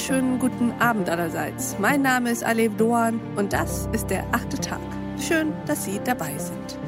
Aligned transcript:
wunderschönen 0.00 0.38
guten 0.38 0.72
Abend 0.80 1.10
allerseits. 1.10 1.76
Mein 1.78 2.00
Name 2.00 2.30
ist 2.30 2.42
Alev 2.42 2.74
Doan 2.78 3.20
und 3.36 3.52
das 3.52 3.86
ist 3.92 4.08
der 4.08 4.24
achte 4.32 4.58
Tag. 4.58 4.80
Schön, 5.20 5.52
dass 5.66 5.84
Sie 5.84 6.00
dabei 6.02 6.32
sind. 6.38 6.78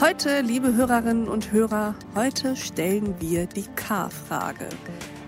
Heute, 0.00 0.40
liebe 0.40 0.74
Hörerinnen 0.74 1.28
und 1.28 1.52
Hörer, 1.52 1.94
heute 2.16 2.56
stellen 2.56 3.14
wir 3.20 3.46
die 3.46 3.66
K-Frage. 3.76 4.68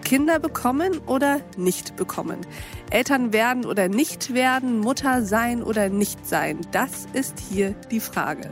Kinder 0.04 0.40
bekommen 0.40 0.98
oder 1.06 1.38
nicht 1.56 1.94
bekommen? 1.94 2.40
Eltern 2.90 3.32
werden 3.32 3.66
oder 3.66 3.88
nicht 3.88 4.34
werden? 4.34 4.80
Mutter 4.80 5.24
sein 5.24 5.62
oder 5.62 5.90
nicht 5.90 6.26
sein? 6.26 6.58
Das 6.72 7.06
ist 7.12 7.38
hier 7.38 7.76
die 7.92 8.00
Frage. 8.00 8.50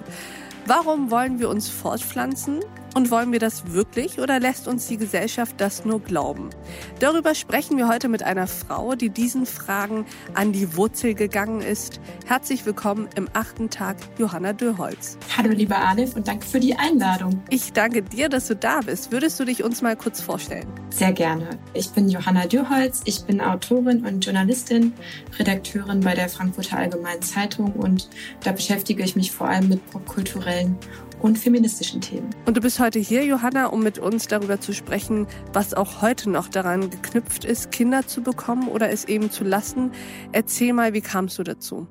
Warum 0.66 1.10
wollen 1.10 1.40
wir 1.40 1.48
uns 1.48 1.68
fortpflanzen? 1.68 2.60
Und 2.92 3.12
wollen 3.12 3.30
wir 3.30 3.38
das 3.38 3.72
wirklich 3.72 4.18
oder 4.18 4.40
lässt 4.40 4.66
uns 4.66 4.88
die 4.88 4.96
Gesellschaft 4.96 5.60
das 5.60 5.84
nur 5.84 6.00
glauben? 6.00 6.50
Darüber 6.98 7.36
sprechen 7.36 7.76
wir 7.76 7.86
heute 7.86 8.08
mit 8.08 8.24
einer 8.24 8.48
Frau, 8.48 8.96
die 8.96 9.10
diesen 9.10 9.46
Fragen 9.46 10.06
an 10.34 10.52
die 10.52 10.76
Wurzel 10.76 11.14
gegangen 11.14 11.60
ist. 11.60 12.00
Herzlich 12.26 12.66
willkommen 12.66 13.08
im 13.14 13.28
achten 13.32 13.70
Tag, 13.70 13.96
Johanna 14.18 14.52
Dürholz. 14.52 15.18
Hallo, 15.36 15.50
lieber 15.50 15.78
Alif, 15.78 16.16
und 16.16 16.26
danke 16.26 16.44
für 16.44 16.58
die 16.58 16.74
Einladung. 16.74 17.40
Ich 17.48 17.72
danke 17.72 18.02
dir, 18.02 18.28
dass 18.28 18.48
du 18.48 18.56
da 18.56 18.80
bist. 18.80 19.12
Würdest 19.12 19.38
du 19.38 19.44
dich 19.44 19.62
uns 19.62 19.82
mal 19.82 19.96
kurz 19.96 20.20
vorstellen? 20.20 20.66
Sehr 20.90 21.12
gerne. 21.12 21.48
Ich 21.74 21.90
bin 21.90 22.08
Johanna 22.08 22.46
Dürholz. 22.46 23.02
Ich 23.04 23.24
bin 23.24 23.40
Autorin 23.40 24.04
und 24.04 24.24
Journalistin, 24.24 24.92
Redakteurin 25.38 26.00
bei 26.00 26.14
der 26.14 26.28
Frankfurter 26.28 26.78
Allgemeinen 26.78 27.22
Zeitung 27.22 27.72
und 27.74 28.08
da 28.42 28.50
beschäftige 28.50 29.04
ich 29.04 29.14
mich 29.14 29.30
vor 29.30 29.48
allem 29.48 29.68
mit 29.68 29.90
popkulturellen 29.90 30.76
und 31.20 31.38
feministischen 31.38 32.00
Themen. 32.00 32.30
Und 32.46 32.56
du 32.56 32.60
bist 32.60 32.80
heute 32.80 32.98
hier, 32.98 33.24
Johanna, 33.24 33.66
um 33.66 33.82
mit 33.82 33.98
uns 33.98 34.26
darüber 34.26 34.60
zu 34.60 34.72
sprechen, 34.72 35.26
was 35.52 35.74
auch 35.74 36.02
heute 36.02 36.30
noch 36.30 36.48
daran 36.48 36.90
geknüpft 36.90 37.44
ist, 37.44 37.70
Kinder 37.70 38.06
zu 38.06 38.22
bekommen 38.22 38.68
oder 38.68 38.90
es 38.90 39.04
eben 39.04 39.30
zu 39.30 39.44
lassen. 39.44 39.92
Erzähl 40.32 40.72
mal, 40.72 40.92
wie 40.92 41.00
kamst 41.00 41.38
du 41.38 41.42
dazu? 41.42 41.86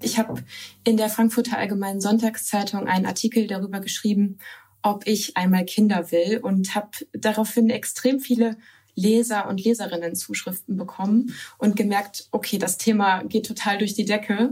Ich 0.00 0.18
habe 0.18 0.42
in 0.84 0.96
der 0.96 1.08
Frankfurter 1.08 1.58
Allgemeinen 1.58 2.00
Sonntagszeitung 2.00 2.86
einen 2.86 3.06
Artikel 3.06 3.46
darüber 3.46 3.80
geschrieben, 3.80 4.38
ob 4.82 5.06
ich 5.06 5.36
einmal 5.36 5.64
Kinder 5.64 6.12
will 6.12 6.38
und 6.38 6.74
habe 6.74 6.90
daraufhin 7.12 7.68
extrem 7.68 8.20
viele 8.20 8.56
Leser 8.98 9.48
und 9.48 9.62
Leserinnen 9.62 10.16
Zuschriften 10.16 10.76
bekommen 10.76 11.34
und 11.58 11.76
gemerkt, 11.76 12.28
okay, 12.30 12.58
das 12.58 12.78
Thema 12.78 13.22
geht 13.22 13.46
total 13.46 13.78
durch 13.78 13.94
die 13.94 14.04
Decke 14.04 14.50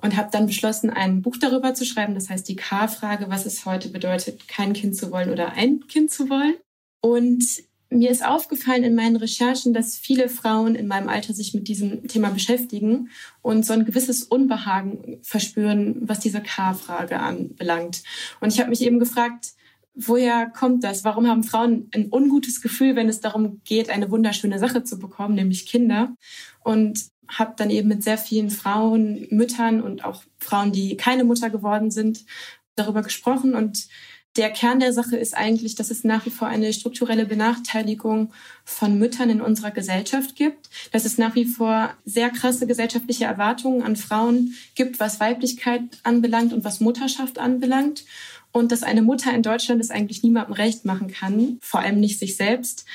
und 0.00 0.16
habe 0.16 0.30
dann 0.30 0.46
beschlossen, 0.46 0.90
ein 0.90 1.22
Buch 1.22 1.36
darüber 1.38 1.74
zu 1.74 1.84
schreiben. 1.84 2.14
Das 2.14 2.30
heißt 2.30 2.48
die 2.48 2.56
K-Frage, 2.56 3.26
was 3.28 3.46
es 3.46 3.64
heute 3.66 3.88
bedeutet, 3.88 4.48
kein 4.48 4.72
Kind 4.72 4.96
zu 4.96 5.10
wollen 5.10 5.30
oder 5.30 5.52
ein 5.52 5.86
Kind 5.88 6.10
zu 6.10 6.28
wollen. 6.28 6.56
Und 7.00 7.44
mir 7.90 8.10
ist 8.10 8.24
aufgefallen 8.24 8.84
in 8.84 8.94
meinen 8.94 9.16
Recherchen, 9.16 9.72
dass 9.72 9.96
viele 9.96 10.28
Frauen 10.28 10.74
in 10.74 10.88
meinem 10.88 11.08
Alter 11.08 11.32
sich 11.32 11.54
mit 11.54 11.68
diesem 11.68 12.06
Thema 12.06 12.30
beschäftigen 12.30 13.08
und 13.40 13.64
so 13.64 13.72
ein 13.72 13.86
gewisses 13.86 14.24
Unbehagen 14.24 15.20
verspüren, 15.22 15.96
was 16.02 16.20
diese 16.20 16.42
K-Frage 16.42 17.18
anbelangt. 17.18 18.02
Und 18.40 18.52
ich 18.52 18.60
habe 18.60 18.70
mich 18.70 18.82
eben 18.82 18.98
gefragt, 18.98 19.52
woher 19.98 20.46
kommt 20.46 20.84
das? 20.84 21.04
Warum 21.04 21.26
haben 21.26 21.42
Frauen 21.42 21.90
ein 21.94 22.08
ungutes 22.10 22.60
Gefühl, 22.60 22.96
wenn 22.96 23.08
es 23.08 23.20
darum 23.20 23.60
geht, 23.64 23.90
eine 23.90 24.10
wunderschöne 24.10 24.58
Sache 24.58 24.84
zu 24.84 24.98
bekommen, 24.98 25.34
nämlich 25.34 25.66
Kinder? 25.66 26.14
Und 26.62 27.10
habe 27.28 27.54
dann 27.56 27.70
eben 27.70 27.88
mit 27.88 28.02
sehr 28.02 28.18
vielen 28.18 28.50
Frauen, 28.50 29.26
Müttern 29.30 29.82
und 29.82 30.04
auch 30.04 30.22
Frauen, 30.38 30.72
die 30.72 30.96
keine 30.96 31.24
Mutter 31.24 31.50
geworden 31.50 31.90
sind, 31.90 32.24
darüber 32.74 33.02
gesprochen. 33.02 33.54
Und 33.54 33.88
der 34.36 34.50
Kern 34.50 34.78
der 34.78 34.92
Sache 34.92 35.16
ist 35.16 35.36
eigentlich, 35.36 35.74
dass 35.74 35.90
es 35.90 36.04
nach 36.04 36.24
wie 36.24 36.30
vor 36.30 36.48
eine 36.48 36.72
strukturelle 36.72 37.26
Benachteiligung 37.26 38.32
von 38.64 38.98
Müttern 38.98 39.30
in 39.30 39.40
unserer 39.40 39.72
Gesellschaft 39.72 40.36
gibt, 40.36 40.70
dass 40.92 41.04
es 41.04 41.18
nach 41.18 41.34
wie 41.34 41.44
vor 41.44 41.90
sehr 42.04 42.30
krasse 42.30 42.66
gesellschaftliche 42.66 43.24
Erwartungen 43.24 43.82
an 43.82 43.96
Frauen 43.96 44.54
gibt, 44.74 45.00
was 45.00 45.20
Weiblichkeit 45.20 45.82
anbelangt 46.04 46.52
und 46.52 46.64
was 46.64 46.80
Mutterschaft 46.80 47.38
anbelangt 47.38 48.04
und 48.52 48.72
dass 48.72 48.82
eine 48.82 49.02
Mutter 49.02 49.34
in 49.34 49.42
Deutschland 49.42 49.80
es 49.80 49.90
eigentlich 49.90 50.22
niemandem 50.22 50.54
recht 50.54 50.84
machen 50.84 51.08
kann, 51.08 51.58
vor 51.60 51.80
allem 51.80 52.00
nicht 52.00 52.18
sich 52.18 52.36
selbst 52.36 52.86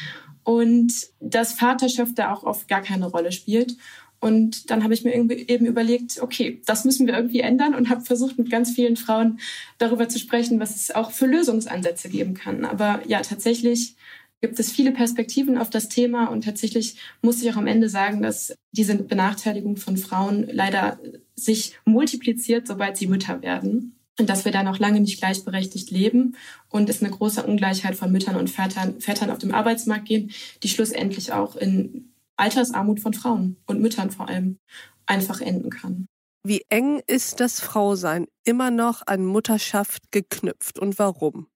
und 0.44 0.94
dass 1.20 1.54
Vaterschaft 1.54 2.18
da 2.20 2.34
auch 2.34 2.44
oft 2.44 2.68
gar 2.68 2.82
keine 2.82 3.08
Rolle 3.08 3.32
spielt. 3.32 3.78
Und 4.20 4.70
dann 4.72 4.84
habe 4.84 4.94
ich 4.94 5.04
mir 5.04 5.14
eben 5.14 5.66
überlegt, 5.66 6.22
okay, 6.22 6.62
das 6.66 6.86
müssen 6.86 7.08
wir 7.08 7.14
irgendwie 7.14 7.42
ändern 7.42 7.76
und 7.76 7.90
habe 7.90 8.02
versucht, 8.02 8.38
mit 8.38 8.50
ganz 8.50 8.72
vielen 8.72 8.96
Frauen 8.96 9.40
darüber 9.80 10.08
zu 10.08 10.18
sprechen, 10.18 10.62
was 10.62 10.78
es 10.78 10.92
auch 10.92 11.12
für 11.12 11.26
Lösungsansätze 11.26 12.08
geben 12.08 12.34
kann. 12.34 12.64
Aber 12.64 13.02
ja, 13.06 13.20
tatsächlich 13.22 13.96
gibt 14.40 14.60
es 14.60 14.72
viele 14.72 14.92
Perspektiven 14.92 15.58
auf 15.58 15.70
das 15.70 15.90
Thema 15.90 16.28
und 16.28 16.46
tatsächlich 16.46 16.98
muss 17.22 17.42
ich 17.42 17.52
auch 17.52 17.58
am 17.58 17.68
Ende 17.68 17.90
sagen, 17.90 18.22
dass 18.22 18.56
diese 18.72 18.96
Benachteiligung 18.96 19.76
von 19.76 19.98
Frauen 19.98 20.48
leider 20.50 21.00
sich 21.36 21.78
multipliziert, 21.84 22.66
sobald 22.66 22.96
sie 22.96 23.08
Mütter 23.08 23.42
werden 23.42 23.94
dass 24.18 24.46
wir 24.46 24.52
da 24.52 24.64
noch 24.64 24.80
lange 24.80 25.00
nicht 25.00 25.20
gleichberechtigt 25.20 25.90
leben 25.90 26.36
und 26.70 26.90
es 26.90 27.02
eine 27.02 27.12
große 27.12 27.44
Ungleichheit 27.44 27.96
von 27.96 28.12
Müttern 28.12 28.36
und 28.36 28.50
Vätern, 28.50 29.00
Vätern 29.02 29.32
auf 29.32 29.40
dem 29.40 29.54
Arbeitsmarkt 29.54 30.06
gehen, 30.06 30.32
die 30.62 30.70
schlussendlich 30.70 31.34
auch 31.34 31.56
in 31.56 32.14
Altersarmut 32.36 33.00
von 33.00 33.14
Frauen 33.14 33.58
und 33.66 33.82
Müttern 33.82 34.12
vor 34.12 34.30
allem 34.30 34.58
einfach 35.06 35.42
enden 35.42 35.70
kann. 35.70 36.06
Wie 36.46 36.64
eng 36.70 37.02
ist 37.08 37.40
das 37.40 37.60
Frausein 37.60 38.28
immer 38.44 38.70
noch 38.70 39.02
an 39.08 39.26
Mutterschaft 39.26 40.12
geknüpft 40.12 40.78
und 40.78 41.00
warum? 41.00 41.48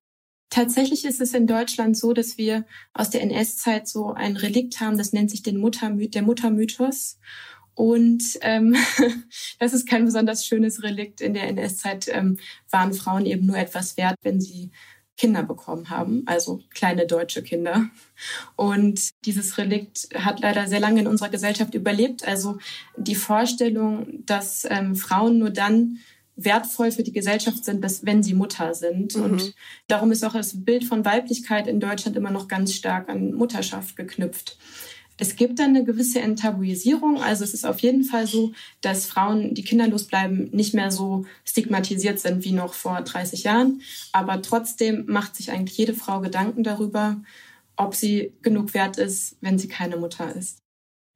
Tatsächlich 0.49 1.03
ist 1.03 1.19
es 1.19 1.33
in 1.33 1.45
Deutschland 1.45 1.97
so, 1.97 2.13
dass 2.13 2.37
wir 2.37 2.65
aus 2.93 3.09
der 3.09 3.21
NS-Zeit 3.21 3.87
so 3.87 4.13
ein 4.13 4.37
Relikt 4.37 4.79
haben, 4.79 4.97
das 4.97 5.11
nennt 5.11 5.29
sich 5.29 5.43
den 5.43 5.57
Muttermyth, 5.57 6.15
der 6.15 6.21
Muttermythos. 6.21 7.19
Und 7.77 8.23
ähm, 8.41 8.75
das 9.59 9.71
ist 9.71 9.87
kein 9.87 10.03
besonders 10.03 10.47
schönes 10.47 10.81
Relikt. 10.81 11.21
In 11.21 11.35
der 11.35 11.47
NS-Zeit 11.47 12.07
ähm, 12.11 12.39
waren 12.71 12.91
Frauen 12.91 13.27
eben 13.27 13.45
nur 13.45 13.55
etwas 13.55 13.97
wert, 13.97 14.15
wenn 14.23 14.41
sie 14.41 14.71
Kinder 15.15 15.43
bekommen 15.43 15.91
haben, 15.91 16.23
also 16.25 16.61
kleine 16.73 17.05
deutsche 17.05 17.43
Kinder. 17.43 17.85
Und 18.55 19.11
dieses 19.25 19.59
Relikt 19.59 20.09
hat 20.15 20.39
leider 20.39 20.67
sehr 20.67 20.79
lange 20.79 21.01
in 21.01 21.07
unserer 21.07 21.29
Gesellschaft 21.29 21.75
überlebt. 21.75 22.27
Also 22.27 22.57
die 22.97 23.13
Vorstellung, 23.13 24.25
dass 24.25 24.65
ähm, 24.67 24.95
Frauen 24.95 25.37
nur 25.37 25.51
dann 25.51 25.99
wertvoll 26.35 26.91
für 26.91 27.03
die 27.03 27.13
Gesellschaft 27.13 27.63
sind, 27.63 27.83
dass 27.83 28.07
wenn 28.07 28.23
sie 28.23 28.33
Mutter 28.33 28.73
sind. 28.73 29.15
Mhm. 29.15 29.23
Und 29.23 29.53
darum 29.87 30.11
ist 30.11 30.25
auch 30.25 30.33
das 30.33 30.65
Bild 30.65 30.83
von 30.83 31.05
Weiblichkeit 31.05 31.67
in 31.67 31.79
Deutschland 31.79 32.17
immer 32.17 32.31
noch 32.31 32.47
ganz 32.47 32.73
stark 32.73 33.07
an 33.07 33.33
Mutterschaft 33.35 33.95
geknüpft. 33.95 34.57
Es 35.19 35.35
gibt 35.35 35.59
dann 35.59 35.69
eine 35.69 35.83
gewisse 35.83 36.19
Enttabuisierung. 36.19 37.21
Also 37.21 37.43
es 37.43 37.53
ist 37.53 37.65
auf 37.65 37.79
jeden 37.79 38.03
Fall 38.03 38.27
so, 38.27 38.53
dass 38.81 39.07
Frauen, 39.07 39.55
die 39.55 39.63
kinderlos 39.63 40.05
bleiben, 40.05 40.49
nicht 40.51 40.73
mehr 40.73 40.91
so 40.91 41.25
stigmatisiert 41.43 42.19
sind 42.19 42.43
wie 42.43 42.51
noch 42.51 42.73
vor 42.73 43.01
30 43.01 43.43
Jahren. 43.43 43.81
Aber 44.11 44.41
trotzdem 44.41 45.05
macht 45.07 45.35
sich 45.35 45.51
eigentlich 45.51 45.77
jede 45.77 45.95
Frau 45.95 46.21
Gedanken 46.21 46.63
darüber, 46.63 47.17
ob 47.75 47.95
sie 47.95 48.33
genug 48.41 48.73
wert 48.73 48.97
ist, 48.97 49.37
wenn 49.41 49.57
sie 49.57 49.67
keine 49.67 49.97
Mutter 49.97 50.35
ist. 50.35 50.59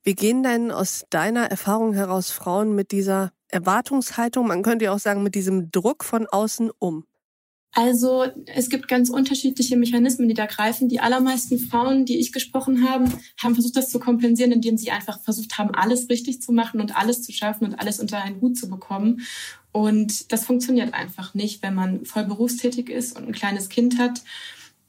Wie 0.04 0.16
gehen 0.16 0.42
denn 0.42 0.72
aus 0.72 1.06
deiner 1.12 1.46
Erfahrung 1.52 1.94
heraus 1.94 2.32
Frauen 2.32 2.74
mit 2.74 2.92
dieser 2.92 3.32
Erwartungshaltung, 3.50 4.48
man 4.48 4.64
könnte 4.64 4.86
ja 4.86 4.94
auch 4.94 5.00
sagen, 5.00 5.22
mit 5.22 5.36
diesem 5.36 5.70
Druck 5.70 6.04
von 6.04 6.26
außen 6.26 6.72
um? 6.80 7.06
Also 7.74 8.26
es 8.48 8.70
gibt 8.70 8.90
ganz 8.90 9.09
unterschiedliche 9.09 9.78
Mechanismen, 9.78 10.28
die 10.28 10.34
da 10.34 10.46
greifen. 10.46 10.90
Die 10.90 11.00
allermeisten 11.00 11.58
Frauen, 11.58 12.06
die 12.06 12.20
ich 12.20 12.34
gesprochen 12.34 12.90
habe, 12.90 13.06
haben 13.42 13.54
versucht, 13.54 13.78
das 13.78 13.90
zu 13.90 14.00
kompensieren, 14.00 14.52
indem 14.52 14.78
sie 14.78 14.92
einfach 14.92 15.22
versucht 15.22 15.58
haben, 15.58 15.73
alles 15.73 16.09
richtig 16.09 16.41
zu 16.41 16.52
machen 16.52 16.82
und 16.82 16.97
alles 16.97 17.22
zu 17.22 17.32
schaffen 17.32 17.66
und 17.66 17.76
alles 17.76 18.02
unter 18.02 18.22
einen 18.22 18.41
Hut 18.41 18.58
zu 18.58 18.70
bekommen. 18.70 19.22
Und 19.72 20.34
das 20.34 20.44
funktioniert 20.44 20.94
einfach 20.94 21.34
nicht, 21.34 21.64
wenn 21.64 21.73
man 21.73 22.06
voll 22.06 22.26
berufstätig 22.26 22.90
ist 22.90 23.16
und 23.18 23.28
ein 23.28 23.34
kleines 23.34 23.70
Kind 23.70 23.97
hat 23.97 24.22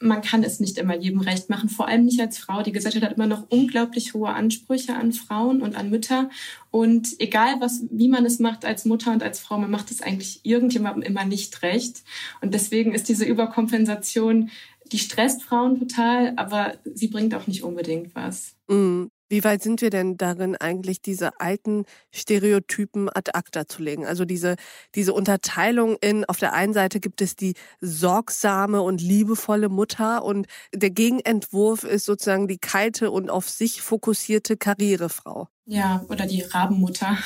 man 0.02 0.22
kann 0.22 0.42
es 0.42 0.60
nicht 0.60 0.78
immer 0.78 0.96
jedem 0.96 1.20
recht 1.20 1.48
machen, 1.48 1.68
vor 1.68 1.88
allem 1.88 2.04
nicht 2.04 2.20
als 2.20 2.38
Frau. 2.38 2.62
Die 2.62 2.72
Gesellschaft 2.72 3.04
hat 3.04 3.14
immer 3.14 3.26
noch 3.26 3.46
unglaublich 3.50 4.14
hohe 4.14 4.30
Ansprüche 4.30 4.94
an 4.94 5.12
Frauen 5.12 5.62
und 5.62 5.76
an 5.76 5.90
Mütter. 5.90 6.28
Und 6.70 7.08
egal, 7.20 7.60
was, 7.60 7.84
wie 7.90 8.08
man 8.08 8.26
es 8.26 8.38
macht 8.38 8.64
als 8.64 8.84
Mutter 8.84 9.12
und 9.12 9.22
als 9.22 9.40
Frau, 9.40 9.58
man 9.58 9.70
macht 9.70 9.90
es 9.90 10.02
eigentlich 10.02 10.40
irgendjemandem 10.42 11.02
immer 11.02 11.24
nicht 11.24 11.62
recht. 11.62 12.02
Und 12.40 12.52
deswegen 12.52 12.94
ist 12.94 13.08
diese 13.08 13.24
Überkompensation, 13.24 14.50
die 14.90 14.98
stresst 14.98 15.42
Frauen 15.42 15.78
total, 15.78 16.34
aber 16.36 16.74
sie 16.84 17.08
bringt 17.08 17.34
auch 17.34 17.46
nicht 17.46 17.62
unbedingt 17.62 18.14
was. 18.14 18.56
Mm. 18.68 19.04
Wie 19.32 19.44
weit 19.44 19.62
sind 19.62 19.80
wir 19.80 19.88
denn 19.88 20.18
darin, 20.18 20.56
eigentlich 20.56 21.00
diese 21.00 21.40
alten 21.40 21.86
Stereotypen 22.10 23.08
ad 23.08 23.30
acta 23.32 23.66
zu 23.66 23.82
legen? 23.82 24.04
Also 24.04 24.26
diese, 24.26 24.56
diese 24.94 25.14
Unterteilung 25.14 25.96
in, 26.02 26.26
auf 26.26 26.36
der 26.36 26.52
einen 26.52 26.74
Seite 26.74 27.00
gibt 27.00 27.22
es 27.22 27.34
die 27.34 27.54
sorgsame 27.80 28.82
und 28.82 29.00
liebevolle 29.00 29.70
Mutter 29.70 30.22
und 30.22 30.48
der 30.74 30.90
Gegenentwurf 30.90 31.84
ist 31.84 32.04
sozusagen 32.04 32.46
die 32.46 32.58
kalte 32.58 33.10
und 33.10 33.30
auf 33.30 33.48
sich 33.48 33.80
fokussierte 33.80 34.58
Karrierefrau. 34.58 35.48
Ja, 35.64 36.04
oder 36.10 36.26
die 36.26 36.42
Rabenmutter. 36.42 37.16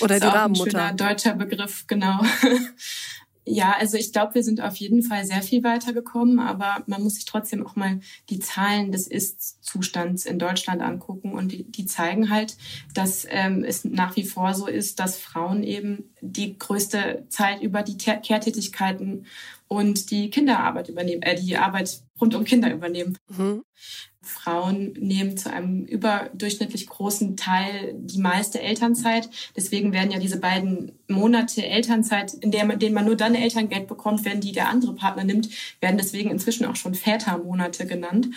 Oder 0.00 0.14
ist 0.14 0.24
die 0.24 0.28
auch 0.28 0.34
Rabenmutter. 0.34 0.82
Ein 0.82 0.98
schöner 0.98 1.10
deutscher 1.12 1.34
Begriff, 1.34 1.86
genau. 1.86 2.22
Ja, 3.46 3.74
also 3.78 3.96
ich 3.96 4.12
glaube, 4.12 4.34
wir 4.34 4.44
sind 4.44 4.60
auf 4.60 4.76
jeden 4.76 5.02
Fall 5.02 5.24
sehr 5.24 5.42
viel 5.42 5.64
weitergekommen, 5.64 6.38
aber 6.40 6.84
man 6.86 7.02
muss 7.02 7.14
sich 7.14 7.24
trotzdem 7.24 7.66
auch 7.66 7.74
mal 7.74 8.00
die 8.28 8.38
Zahlen 8.38 8.92
des 8.92 9.06
Ist-Zustands 9.06 10.26
in 10.26 10.38
Deutschland 10.38 10.82
angucken 10.82 11.32
und 11.32 11.50
die, 11.50 11.64
die 11.64 11.86
zeigen 11.86 12.30
halt, 12.30 12.56
dass 12.94 13.26
ähm, 13.28 13.64
es 13.64 13.84
nach 13.84 14.14
wie 14.16 14.24
vor 14.24 14.54
so 14.54 14.66
ist, 14.66 15.00
dass 15.00 15.18
Frauen 15.18 15.62
eben 15.62 16.12
die 16.20 16.58
größte 16.58 17.24
Zeit 17.28 17.62
über 17.62 17.82
die 17.82 17.96
Kehrtätigkeiten 17.96 19.26
und 19.72 20.10
die 20.10 20.30
Kinderarbeit 20.30 20.88
übernehmen, 20.88 21.22
äh, 21.22 21.36
die 21.36 21.56
Arbeit 21.56 22.02
rund 22.20 22.34
um 22.34 22.44
Kinder 22.44 22.72
übernehmen. 22.72 23.16
Mhm. 23.28 23.62
Frauen 24.22 24.92
nehmen 24.98 25.38
zu 25.38 25.50
einem 25.50 25.84
überdurchschnittlich 25.84 26.86
großen 26.88 27.36
Teil 27.36 27.94
die 27.96 28.18
meiste 28.18 28.60
Elternzeit. 28.60 29.30
Deswegen 29.56 29.92
werden 29.92 30.10
ja 30.10 30.18
diese 30.18 30.38
beiden 30.38 30.98
Monate 31.08 31.64
Elternzeit, 31.64 32.34
in 32.34 32.50
der 32.50 32.66
man, 32.66 32.78
denen 32.78 32.94
man 32.94 33.06
nur 33.06 33.16
dann 33.16 33.34
Elterngeld 33.34 33.86
bekommt, 33.86 34.24
wenn 34.24 34.40
die 34.40 34.52
der 34.52 34.68
andere 34.68 34.94
Partner 34.94 35.24
nimmt, 35.24 35.48
werden 35.80 35.96
deswegen 35.96 36.30
inzwischen 36.30 36.66
auch 36.66 36.76
schon 36.76 36.94
Vätermonate 36.94 37.86
genannt. 37.86 38.28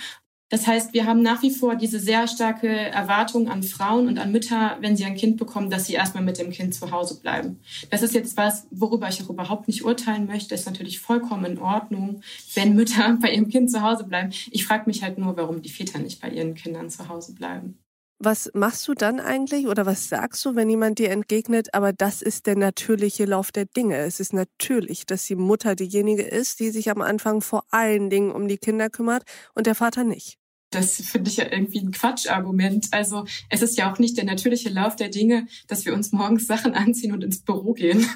Das 0.53 0.67
heißt, 0.67 0.93
wir 0.93 1.07
haben 1.07 1.23
nach 1.23 1.41
wie 1.41 1.49
vor 1.49 1.75
diese 1.75 1.99
sehr 1.99 2.27
starke 2.27 2.67
Erwartung 2.69 3.49
an 3.49 3.63
Frauen 3.63 4.07
und 4.07 4.19
an 4.19 4.31
Mütter, 4.31 4.77
wenn 4.81 4.95
sie 4.95 5.03
ein 5.03 5.15
Kind 5.15 5.37
bekommen, 5.37 5.71
dass 5.71 5.87
sie 5.87 5.93
erstmal 5.93 6.23
mit 6.23 6.37
dem 6.37 6.51
Kind 6.51 6.75
zu 6.75 6.91
Hause 6.91 7.19
bleiben. 7.19 7.59
Das 7.89 8.03
ist 8.03 8.13
jetzt 8.13 8.37
was, 8.37 8.67
worüber 8.69 9.07
ich 9.07 9.23
auch 9.23 9.31
überhaupt 9.31 9.67
nicht 9.67 9.83
urteilen 9.83 10.27
möchte. 10.27 10.53
Ist 10.53 10.67
natürlich 10.67 10.99
vollkommen 10.99 11.45
in 11.45 11.57
Ordnung, 11.57 12.21
wenn 12.53 12.75
Mütter 12.75 13.17
bei 13.19 13.33
ihrem 13.33 13.49
Kind 13.49 13.71
zu 13.71 13.81
Hause 13.81 14.03
bleiben. 14.03 14.29
Ich 14.51 14.67
frage 14.67 14.83
mich 14.85 15.01
halt 15.01 15.17
nur, 15.17 15.35
warum 15.37 15.63
die 15.63 15.69
Väter 15.69 15.97
nicht 15.97 16.21
bei 16.21 16.29
ihren 16.29 16.53
Kindern 16.53 16.91
zu 16.91 17.09
Hause 17.09 17.33
bleiben. 17.33 17.79
Was 18.19 18.51
machst 18.53 18.87
du 18.87 18.93
dann 18.93 19.19
eigentlich 19.19 19.65
oder 19.65 19.87
was 19.87 20.07
sagst 20.07 20.45
du, 20.45 20.55
wenn 20.55 20.69
jemand 20.69 20.99
dir 20.99 21.09
entgegnet, 21.09 21.73
aber 21.73 21.93
das 21.93 22.21
ist 22.21 22.45
der 22.45 22.55
natürliche 22.55 23.25
Lauf 23.25 23.51
der 23.51 23.65
Dinge? 23.65 23.97
Es 23.97 24.19
ist 24.19 24.33
natürlich, 24.33 25.07
dass 25.07 25.25
die 25.25 25.35
Mutter 25.35 25.75
diejenige 25.75 26.21
ist, 26.21 26.59
die 26.59 26.69
sich 26.69 26.91
am 26.91 27.01
Anfang 27.01 27.41
vor 27.41 27.63
allen 27.71 28.11
Dingen 28.11 28.31
um 28.31 28.47
die 28.47 28.59
Kinder 28.59 28.91
kümmert 28.91 29.23
und 29.55 29.65
der 29.65 29.73
Vater 29.73 30.03
nicht 30.03 30.37
das 30.73 30.95
finde 30.95 31.29
ich 31.29 31.37
ja 31.37 31.45
irgendwie 31.51 31.79
ein 31.79 31.91
Quatschargument. 31.91 32.87
Also 32.91 33.25
es 33.49 33.61
ist 33.61 33.77
ja 33.77 33.91
auch 33.91 33.99
nicht 33.99 34.17
der 34.17 34.25
natürliche 34.25 34.69
Lauf 34.69 34.95
der 34.95 35.09
Dinge, 35.09 35.47
dass 35.67 35.85
wir 35.85 35.93
uns 35.93 36.11
morgens 36.11 36.47
Sachen 36.47 36.73
anziehen 36.75 37.13
und 37.13 37.23
ins 37.23 37.41
Büro 37.41 37.73
gehen. 37.73 38.07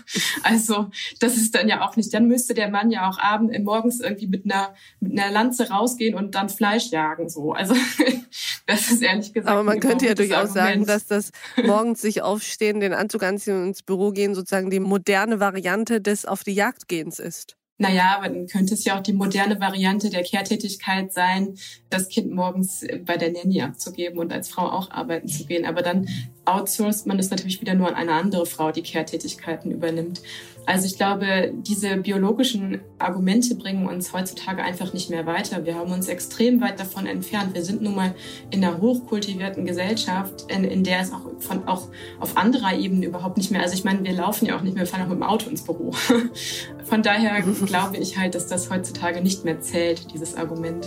Also 0.44 0.90
das 1.20 1.38
ist 1.38 1.56
dann 1.56 1.68
ja 1.68 1.88
auch 1.88 1.96
nicht. 1.96 2.14
Dann 2.14 2.28
müsste 2.28 2.54
der 2.54 2.70
Mann 2.70 2.92
ja 2.92 3.10
auch 3.10 3.20
abends 3.20 3.56
äh, 3.56 3.60
morgens 3.60 4.00
irgendwie 4.00 4.28
mit 4.28 4.46
einer 4.46 4.74
mit 5.00 5.18
einer 5.18 5.32
Lanze 5.32 5.70
rausgehen 5.70 6.16
und 6.16 6.36
dann 6.36 6.50
Fleisch 6.50 6.92
jagen. 6.92 7.30
So, 7.30 7.54
also 7.54 7.76
das 8.66 8.92
ist 8.92 9.02
ehrlich 9.02 9.34
gesagt. 9.34 9.52
Aber 9.52 9.64
man 9.64 9.80
könnte 9.80 10.06
ja 10.06 10.14
durchaus 10.14 10.54
sagen, 10.54 10.86
dass 10.86 11.08
das 11.08 11.32
morgens 11.64 12.02
sich 12.02 12.22
aufstehen, 12.22 12.80
den 12.80 12.94
Anzug 12.94 13.24
anziehen 13.24 13.58
und 13.58 13.68
ins 13.68 13.84
Büro 13.84 14.12
gehen 14.12 14.36
sozusagen 14.36 14.70
die 14.70 14.80
moderne 14.80 15.40
Variante 15.40 16.02
des 16.02 16.26
auf 16.26 16.44
die 16.44 16.54
Jagd 16.54 16.88
gehens 16.88 17.20
ist. 17.20 17.58
Naja, 17.80 18.16
aber 18.18 18.30
dann 18.30 18.48
könnte 18.48 18.74
es 18.74 18.86
ja 18.86 18.98
auch 18.98 19.04
die 19.04 19.14
moderne 19.14 19.60
Variante 19.60 20.10
der 20.10 20.24
Kehrtätigkeit 20.24 21.14
sein, 21.14 21.56
das 21.92 22.10
Kind 22.10 22.32
morgens 22.32 22.84
bei 23.06 23.18
der 23.18 23.32
Nanny 23.32 23.62
abzugeben 23.62 24.18
und 24.18 24.34
als 24.34 24.50
Frau 24.50 24.64
auch 24.64 24.90
arbeiten 24.90 25.28
zu 25.28 25.46
gehen. 25.46 25.64
Aber 25.64 25.84
dann 25.84 26.08
outsourced 26.46 27.06
man 27.06 27.20
es 27.20 27.30
natürlich 27.30 27.62
wieder 27.62 27.76
nur 27.76 27.88
an 27.88 27.96
eine 27.96 28.14
andere 28.14 28.48
Frau, 28.48 28.72
die 28.72 28.82
Kehrtätigkeiten 28.82 29.72
übernimmt. 29.72 30.22
Also 30.68 30.86
ich 30.86 30.98
glaube, 30.98 31.54
diese 31.54 31.96
biologischen 31.96 32.82
Argumente 33.00 33.56
bringen 33.56 33.88
uns 33.88 34.12
heutzutage 34.12 34.62
einfach 34.62 34.92
nicht 34.92 35.10
mehr 35.10 35.26
weiter. 35.26 35.66
Wir 35.66 35.76
haben 35.76 35.94
uns 35.94 36.10
extrem 36.10 36.60
weit 36.60 36.78
davon 36.78 37.08
entfernt. 37.08 37.56
Wir 37.56 37.64
sind 37.64 37.82
nun 37.82 37.96
mal 37.96 38.14
in 38.52 38.62
einer 38.62 38.82
hochkultivierten 38.82 39.66
Gesellschaft, 39.66 40.52
in, 40.52 40.66
in 40.66 40.84
der 40.84 41.00
es 41.00 41.14
auch, 41.14 41.22
von, 41.40 41.66
auch 41.70 41.88
auf 42.20 42.36
anderer 42.36 42.78
Ebene 42.78 43.06
überhaupt 43.06 43.38
nicht 43.38 43.50
mehr, 43.50 43.62
also 43.62 43.76
ich 43.76 43.86
meine, 43.86 44.04
wir 44.04 44.12
laufen 44.12 44.46
ja 44.46 44.58
auch 44.58 44.62
nicht 44.62 44.76
mehr, 44.76 44.84
wir 44.84 44.88
fahren 44.88 45.04
auch 45.04 45.10
mit 45.10 45.20
dem 45.20 45.24
Auto 45.24 45.50
ins 45.50 45.62
Büro. 45.64 45.94
Von 46.84 47.02
daher 47.02 47.42
glaube 47.66 47.96
ich 47.96 48.18
halt, 48.18 48.36
dass 48.36 48.48
das 48.48 48.70
heutzutage 48.70 49.22
nicht 49.22 49.46
mehr 49.46 49.62
zählt, 49.62 50.14
dieses 50.14 50.36
Argument. 50.36 50.86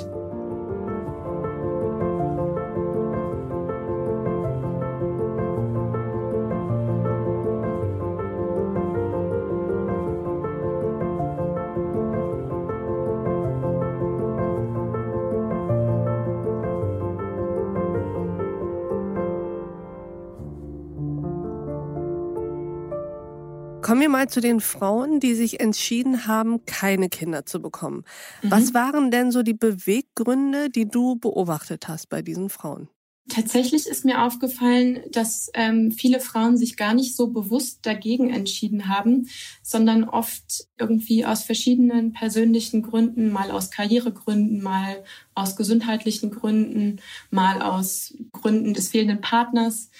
Kommen 23.90 24.02
wir 24.02 24.08
mal 24.08 24.28
zu 24.28 24.40
den 24.40 24.60
Frauen, 24.60 25.19
die 25.19 25.34
sich 25.34 25.58
entschieden 25.58 26.28
haben, 26.28 26.64
keine 26.64 27.08
Kinder 27.08 27.44
zu 27.44 27.60
bekommen. 27.60 28.04
Mhm. 28.40 28.50
Was 28.52 28.72
waren 28.72 29.10
denn 29.10 29.32
so 29.32 29.42
die 29.42 29.52
Beweggründe, 29.52 30.70
die 30.70 30.87
du 30.87 31.16
beobachtet 31.16 31.88
hast 31.88 32.08
bei 32.08 32.22
diesen 32.22 32.50
Frauen? 32.50 32.88
Tatsächlich 33.28 33.88
ist 33.88 34.04
mir 34.04 34.22
aufgefallen, 34.22 35.00
dass 35.10 35.50
ähm, 35.54 35.90
viele 35.90 36.20
Frauen 36.20 36.56
sich 36.56 36.76
gar 36.76 36.94
nicht 36.94 37.16
so 37.16 37.28
bewusst 37.32 37.81
dagegen 37.82 38.31
entschieden 38.31 38.88
haben, 38.88 39.28
sondern 39.60 40.04
oft 40.04 40.69
irgendwie 40.78 41.26
aus 41.26 41.43
verschiedenen 41.43 42.12
persönlichen 42.12 42.82
Gründen, 42.82 43.32
mal 43.32 43.50
aus 43.50 43.72
Karrieregründen, 43.72 44.62
mal 44.62 45.02
aus 45.34 45.56
gesundheitlichen 45.56 46.31
Gründen, 46.31 47.00
mal 47.31 47.60
aus 47.60 48.14
Gründen 48.31 48.72
des 48.72 48.88
fehlenden 48.88 49.20
Partners 49.20 49.90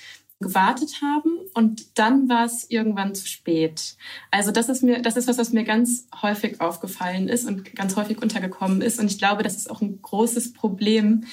gewartet 0.41 1.03
haben 1.03 1.39
und 1.55 1.99
dann 1.99 2.29
war 2.29 2.47
es 2.47 2.69
irgendwann 2.71 3.15
zu 3.15 3.27
spät. 3.27 3.97
Also 4.31 4.51
das 4.51 4.71
ist 4.71 4.83
mir, 4.83 5.03
das 5.03 5.17
ist 5.17 5.29
was, 5.29 5.37
was 5.37 5.53
mir 5.53 5.65
ganz 5.65 6.07
häufig 6.23 6.61
aufgefallen 6.63 7.29
ist 7.29 7.47
und 7.47 7.75
ganz 7.75 7.95
häufig 7.97 8.23
untergekommen 8.23 8.81
ist. 8.81 8.99
Und 8.99 9.11
ich 9.11 9.19
glaube, 9.19 9.43
das 9.43 9.57
ist 9.57 9.71
auch 9.71 9.83
ein 9.83 10.01
großes 10.01 10.55
Problem. 10.55 11.25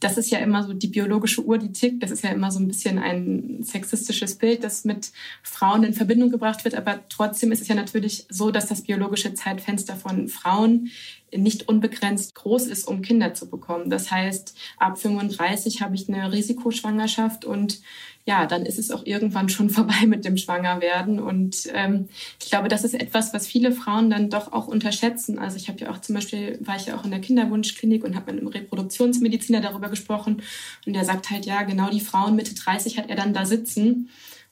Das 0.00 0.18
ist 0.18 0.30
ja 0.30 0.40
immer 0.40 0.64
so 0.64 0.74
die 0.74 0.88
biologische 0.88 1.44
Uhr, 1.44 1.58
die 1.58 1.72
tickt. 1.72 2.02
Das 2.02 2.10
ist 2.10 2.24
ja 2.24 2.30
immer 2.30 2.50
so 2.50 2.58
ein 2.58 2.68
bisschen 2.68 2.98
ein 2.98 3.62
sexistisches 3.62 4.36
Bild, 4.36 4.64
das 4.64 4.84
mit 4.84 5.12
Frauen 5.42 5.84
in 5.84 5.94
Verbindung 5.94 6.30
gebracht 6.30 6.64
wird. 6.64 6.74
Aber 6.74 7.00
trotzdem 7.08 7.52
ist 7.52 7.62
es 7.62 7.68
ja 7.68 7.76
natürlich 7.76 8.26
so, 8.28 8.50
dass 8.50 8.66
das 8.66 8.82
biologische 8.82 9.32
Zeitfenster 9.32 9.96
von 9.96 10.28
Frauen 10.28 10.90
nicht 11.34 11.68
unbegrenzt 11.68 12.34
groß 12.34 12.66
ist, 12.66 12.86
um 12.86 13.00
Kinder 13.00 13.32
zu 13.32 13.48
bekommen. 13.48 13.88
Das 13.88 14.10
heißt, 14.10 14.54
ab 14.76 14.98
35 14.98 15.80
habe 15.80 15.94
ich 15.94 16.08
eine 16.08 16.32
Risikoschwangerschaft 16.32 17.44
und 17.44 17.80
ja, 18.24 18.46
dann 18.46 18.64
ist 18.64 18.78
es 18.78 18.90
auch 18.90 19.04
irgendwann 19.04 19.48
schon 19.48 19.70
vorbei 19.70 20.06
mit 20.06 20.24
dem 20.24 20.36
Schwangerwerden. 20.36 21.18
Und 21.20 21.68
ähm, 21.72 22.08
ich 22.40 22.50
glaube, 22.50 22.68
das 22.68 22.84
ist 22.84 22.94
etwas, 22.94 23.34
was 23.34 23.46
viele 23.46 23.72
Frauen 23.72 24.10
dann 24.10 24.30
doch 24.30 24.52
auch 24.52 24.68
unterschätzen. 24.68 25.38
Also 25.38 25.56
ich 25.56 25.68
habe 25.68 25.80
ja 25.80 25.90
auch 25.90 26.00
zum 26.00 26.14
Beispiel, 26.14 26.58
war 26.60 26.76
ich 26.76 26.86
ja 26.86 26.96
auch 26.96 27.04
in 27.04 27.10
der 27.10 27.20
Kinderwunschklinik 27.20 28.04
und 28.04 28.14
habe 28.14 28.32
mit 28.32 28.40
einem 28.40 28.48
Reproduktionsmediziner 28.48 29.60
darüber 29.60 29.88
gesprochen. 29.88 30.42
Und 30.86 30.92
der 30.94 31.04
sagt 31.04 31.30
halt, 31.30 31.46
ja, 31.46 31.62
genau 31.62 31.90
die 31.90 32.00
Frauen 32.00 32.36
Mitte 32.36 32.54
30 32.54 32.98
hat 32.98 33.10
er 33.10 33.16
dann 33.16 33.34
da 33.34 33.44
sitzen. 33.44 34.08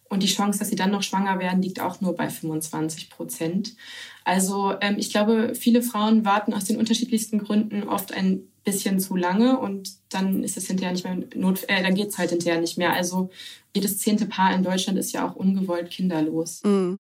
Und 0.08 0.24
die 0.24 0.26
Chance, 0.26 0.58
dass 0.58 0.68
sie 0.68 0.76
dann 0.76 0.90
noch 0.90 1.04
schwanger 1.04 1.38
werden, 1.38 1.62
liegt 1.62 1.78
auch 1.78 2.00
nur 2.00 2.16
bei 2.16 2.28
25 2.28 3.10
Prozent. 3.10 3.76
Also 4.24 4.74
ähm, 4.80 4.96
ich 4.98 5.10
glaube, 5.10 5.54
viele 5.54 5.82
Frauen 5.82 6.24
warten 6.24 6.52
aus 6.52 6.64
den 6.64 6.78
unterschiedlichsten 6.78 7.38
Gründen 7.38 7.84
oft 7.84 8.12
ein 8.12 8.49
bisschen 8.64 9.00
zu 9.00 9.16
lange 9.16 9.58
und 9.58 9.90
dann 10.10 10.44
ist 10.44 10.56
es 10.56 10.66
hinterher 10.66 10.92
nicht 10.92 11.04
mehr 11.04 11.16
not, 11.34 11.68
äh, 11.68 11.82
dann 11.82 11.94
geht's 11.94 12.18
halt 12.18 12.30
hinterher 12.30 12.60
nicht 12.60 12.78
mehr. 12.78 12.92
Also 12.92 13.30
jedes 13.74 13.98
zehnte 13.98 14.26
Paar 14.26 14.54
in 14.54 14.62
Deutschland 14.62 14.98
ist 14.98 15.12
ja 15.12 15.28
auch 15.28 15.36
ungewollt 15.36 15.90
kinderlos. 15.90 16.62
Mhm. 16.64 16.98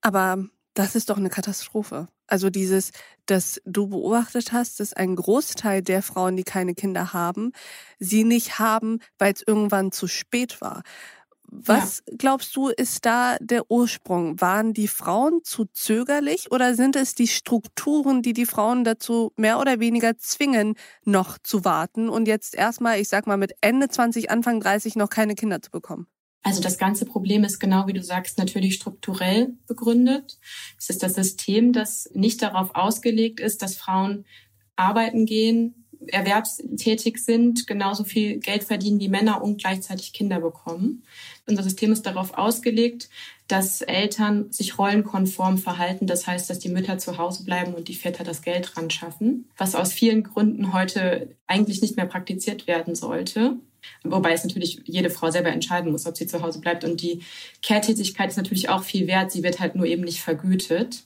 Aber 0.00 0.44
das 0.74 0.94
ist 0.94 1.10
doch 1.10 1.16
eine 1.16 1.30
Katastrophe. 1.30 2.08
Also 2.26 2.50
dieses, 2.50 2.90
dass 3.26 3.60
du 3.64 3.88
beobachtet 3.88 4.52
hast, 4.52 4.80
dass 4.80 4.92
ein 4.92 5.16
Großteil 5.16 5.82
der 5.82 6.02
Frauen, 6.02 6.36
die 6.36 6.44
keine 6.44 6.74
Kinder 6.74 7.12
haben, 7.12 7.52
sie 7.98 8.24
nicht 8.24 8.58
haben, 8.58 9.00
weil 9.18 9.32
es 9.32 9.42
irgendwann 9.46 9.92
zu 9.92 10.08
spät 10.08 10.60
war. 10.60 10.82
Was 11.50 12.02
ja. 12.08 12.16
glaubst 12.18 12.54
du, 12.56 12.68
ist 12.68 13.06
da 13.06 13.36
der 13.40 13.70
Ursprung? 13.70 14.40
Waren 14.40 14.74
die 14.74 14.88
Frauen 14.88 15.40
zu 15.44 15.66
zögerlich 15.66 16.50
oder 16.50 16.74
sind 16.74 16.96
es 16.96 17.14
die 17.14 17.28
Strukturen, 17.28 18.22
die 18.22 18.32
die 18.32 18.46
Frauen 18.46 18.84
dazu 18.84 19.32
mehr 19.36 19.60
oder 19.60 19.80
weniger 19.80 20.18
zwingen, 20.18 20.74
noch 21.04 21.38
zu 21.38 21.64
warten 21.64 22.08
und 22.08 22.28
jetzt 22.28 22.54
erstmal, 22.54 23.00
ich 23.00 23.08
sag 23.08 23.26
mal, 23.26 23.36
mit 23.36 23.54
Ende 23.60 23.88
20, 23.88 24.30
Anfang 24.30 24.60
30 24.60 24.96
noch 24.96 25.10
keine 25.10 25.34
Kinder 25.34 25.62
zu 25.62 25.70
bekommen? 25.70 26.06
Also 26.42 26.62
das 26.62 26.78
ganze 26.78 27.06
Problem 27.06 27.42
ist 27.42 27.58
genau 27.58 27.88
wie 27.88 27.92
du 27.92 28.04
sagst 28.04 28.38
natürlich 28.38 28.74
strukturell 28.74 29.54
begründet. 29.66 30.38
Es 30.78 30.90
ist 30.90 31.02
das 31.02 31.14
System, 31.14 31.72
das 31.72 32.08
nicht 32.14 32.40
darauf 32.40 32.74
ausgelegt 32.76 33.40
ist, 33.40 33.62
dass 33.62 33.76
Frauen 33.76 34.24
arbeiten 34.76 35.26
gehen, 35.26 35.85
erwerbstätig 36.08 37.18
sind, 37.18 37.66
genauso 37.66 38.04
viel 38.04 38.38
Geld 38.38 38.64
verdienen 38.64 39.00
wie 39.00 39.08
Männer 39.08 39.42
und 39.42 39.60
gleichzeitig 39.60 40.12
Kinder 40.12 40.40
bekommen. 40.40 41.04
Unser 41.46 41.62
System 41.62 41.92
ist 41.92 42.06
darauf 42.06 42.34
ausgelegt, 42.34 43.08
dass 43.48 43.80
Eltern 43.80 44.50
sich 44.50 44.78
rollenkonform 44.78 45.58
verhalten. 45.58 46.06
Das 46.06 46.26
heißt, 46.26 46.50
dass 46.50 46.58
die 46.58 46.68
Mütter 46.68 46.98
zu 46.98 47.18
Hause 47.18 47.44
bleiben 47.44 47.74
und 47.74 47.88
die 47.88 47.94
Väter 47.94 48.24
das 48.24 48.42
Geld 48.42 48.76
ran 48.76 48.90
schaffen, 48.90 49.48
was 49.56 49.74
aus 49.74 49.92
vielen 49.92 50.24
Gründen 50.24 50.72
heute 50.72 51.36
eigentlich 51.46 51.82
nicht 51.82 51.96
mehr 51.96 52.06
praktiziert 52.06 52.66
werden 52.66 52.94
sollte. 52.94 53.56
Wobei 54.02 54.32
es 54.32 54.44
natürlich 54.44 54.80
jede 54.84 55.10
Frau 55.10 55.30
selber 55.30 55.50
entscheiden 55.50 55.92
muss, 55.92 56.06
ob 56.06 56.16
sie 56.16 56.26
zu 56.26 56.42
Hause 56.42 56.60
bleibt. 56.60 56.84
Und 56.84 57.02
die 57.02 57.22
Kehrtätigkeit 57.62 58.30
ist 58.30 58.36
natürlich 58.36 58.68
auch 58.68 58.82
viel 58.82 59.06
wert. 59.06 59.30
Sie 59.30 59.42
wird 59.44 59.60
halt 59.60 59.76
nur 59.76 59.86
eben 59.86 60.02
nicht 60.02 60.20
vergütet. 60.20 61.04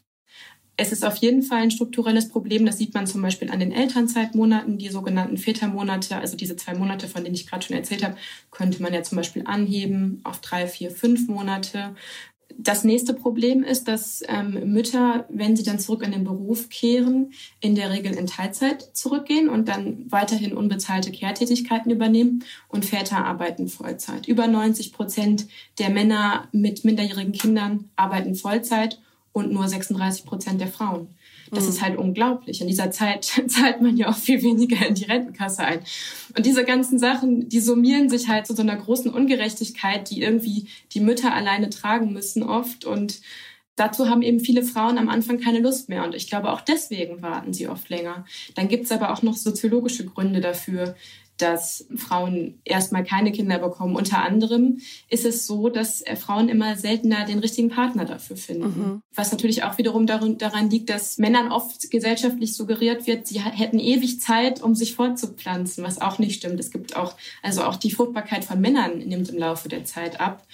Es 0.80 0.92
ist 0.92 1.04
auf 1.04 1.16
jeden 1.16 1.42
Fall 1.42 1.58
ein 1.58 1.70
strukturelles 1.70 2.30
Problem. 2.30 2.64
Das 2.64 2.78
sieht 2.78 2.94
man 2.94 3.06
zum 3.06 3.20
Beispiel 3.20 3.50
an 3.50 3.60
den 3.60 3.70
Elternzeitmonaten, 3.70 4.78
die 4.78 4.88
sogenannten 4.88 5.36
Vätermonate, 5.36 6.16
also 6.16 6.38
diese 6.38 6.56
zwei 6.56 6.72
Monate, 6.72 7.06
von 7.06 7.22
denen 7.22 7.34
ich 7.34 7.46
gerade 7.46 7.62
schon 7.62 7.76
erzählt 7.76 8.02
habe, 8.02 8.16
könnte 8.50 8.82
man 8.82 8.94
ja 8.94 9.02
zum 9.02 9.16
Beispiel 9.16 9.42
anheben 9.44 10.22
auf 10.24 10.40
drei, 10.40 10.66
vier, 10.66 10.90
fünf 10.90 11.28
Monate. 11.28 11.94
Das 12.56 12.82
nächste 12.82 13.12
Problem 13.12 13.62
ist, 13.62 13.88
dass 13.88 14.22
ähm, 14.26 14.72
Mütter, 14.72 15.26
wenn 15.28 15.54
sie 15.54 15.64
dann 15.64 15.78
zurück 15.78 16.02
in 16.02 16.12
den 16.12 16.24
Beruf 16.24 16.70
kehren, 16.70 17.34
in 17.60 17.74
der 17.74 17.90
Regel 17.90 18.14
in 18.14 18.26
Teilzeit 18.26 18.96
zurückgehen 18.96 19.50
und 19.50 19.68
dann 19.68 20.06
weiterhin 20.10 20.56
unbezahlte 20.56 21.10
Kehrtätigkeiten 21.10 21.92
übernehmen 21.92 22.42
und 22.68 22.86
Väter 22.86 23.26
arbeiten 23.26 23.68
Vollzeit. 23.68 24.28
Über 24.28 24.46
90 24.46 24.94
Prozent 24.94 25.46
der 25.78 25.90
Männer 25.90 26.48
mit 26.52 26.86
minderjährigen 26.86 27.32
Kindern 27.32 27.90
arbeiten 27.96 28.34
Vollzeit 28.34 28.98
und 29.32 29.52
nur 29.52 29.68
36 29.68 30.24
Prozent 30.24 30.60
der 30.60 30.68
Frauen. 30.68 31.08
Das 31.50 31.64
mhm. 31.64 31.70
ist 31.70 31.82
halt 31.82 31.98
unglaublich. 31.98 32.60
In 32.60 32.66
dieser 32.66 32.90
Zeit 32.90 33.24
zahlt 33.48 33.80
man 33.80 33.96
ja 33.96 34.08
auch 34.08 34.16
viel 34.16 34.42
weniger 34.42 34.86
in 34.86 34.94
die 34.94 35.04
Rentenkasse 35.04 35.64
ein. 35.64 35.80
Und 36.36 36.46
diese 36.46 36.64
ganzen 36.64 36.98
Sachen, 36.98 37.48
die 37.48 37.60
summieren 37.60 38.08
sich 38.08 38.28
halt 38.28 38.46
zu 38.46 38.54
so 38.54 38.62
einer 38.62 38.76
großen 38.76 39.12
Ungerechtigkeit, 39.12 40.10
die 40.10 40.22
irgendwie 40.22 40.66
die 40.92 41.00
Mütter 41.00 41.32
alleine 41.34 41.70
tragen 41.70 42.12
müssen 42.12 42.42
oft. 42.42 42.84
Und 42.84 43.20
dazu 43.76 44.08
haben 44.08 44.22
eben 44.22 44.40
viele 44.40 44.62
Frauen 44.62 44.98
am 44.98 45.08
Anfang 45.08 45.40
keine 45.40 45.60
Lust 45.60 45.88
mehr. 45.88 46.04
Und 46.04 46.14
ich 46.14 46.28
glaube, 46.28 46.50
auch 46.52 46.60
deswegen 46.60 47.22
warten 47.22 47.52
sie 47.52 47.68
oft 47.68 47.88
länger. 47.88 48.24
Dann 48.54 48.68
gibt 48.68 48.84
es 48.84 48.92
aber 48.92 49.12
auch 49.12 49.22
noch 49.22 49.36
soziologische 49.36 50.06
Gründe 50.06 50.40
dafür, 50.40 50.94
dass 51.42 51.86
Frauen 51.96 52.60
erstmal 52.64 53.04
keine 53.04 53.32
Kinder 53.32 53.58
bekommen. 53.58 53.96
Unter 53.96 54.22
anderem 54.22 54.78
ist 55.08 55.24
es 55.24 55.46
so, 55.46 55.68
dass 55.68 56.02
äh, 56.02 56.16
Frauen 56.16 56.48
immer 56.48 56.76
seltener 56.76 57.24
den 57.24 57.38
richtigen 57.38 57.68
Partner 57.68 58.04
dafür 58.04 58.36
finden. 58.36 58.64
Mhm. 58.64 59.02
Was 59.14 59.32
natürlich 59.32 59.64
auch 59.64 59.78
wiederum 59.78 60.06
daran 60.06 60.70
liegt, 60.70 60.90
dass 60.90 61.18
Männern 61.18 61.52
oft 61.52 61.90
gesellschaftlich 61.90 62.54
suggeriert 62.54 63.06
wird, 63.06 63.26
sie 63.26 63.40
hätten 63.40 63.78
ewig 63.78 64.20
Zeit, 64.20 64.62
um 64.62 64.74
sich 64.74 64.94
fortzupflanzen, 64.94 65.84
was 65.84 66.00
auch 66.00 66.18
nicht 66.18 66.36
stimmt. 66.36 66.60
Es 66.60 66.70
gibt 66.70 66.96
auch, 66.96 67.14
also 67.42 67.62
auch 67.64 67.76
die 67.76 67.90
Fruchtbarkeit 67.90 68.44
von 68.44 68.60
Männern 68.60 68.98
nimmt 68.98 69.28
im 69.28 69.38
Laufe 69.38 69.68
der 69.68 69.84
Zeit 69.84 70.20
ab. 70.20 70.46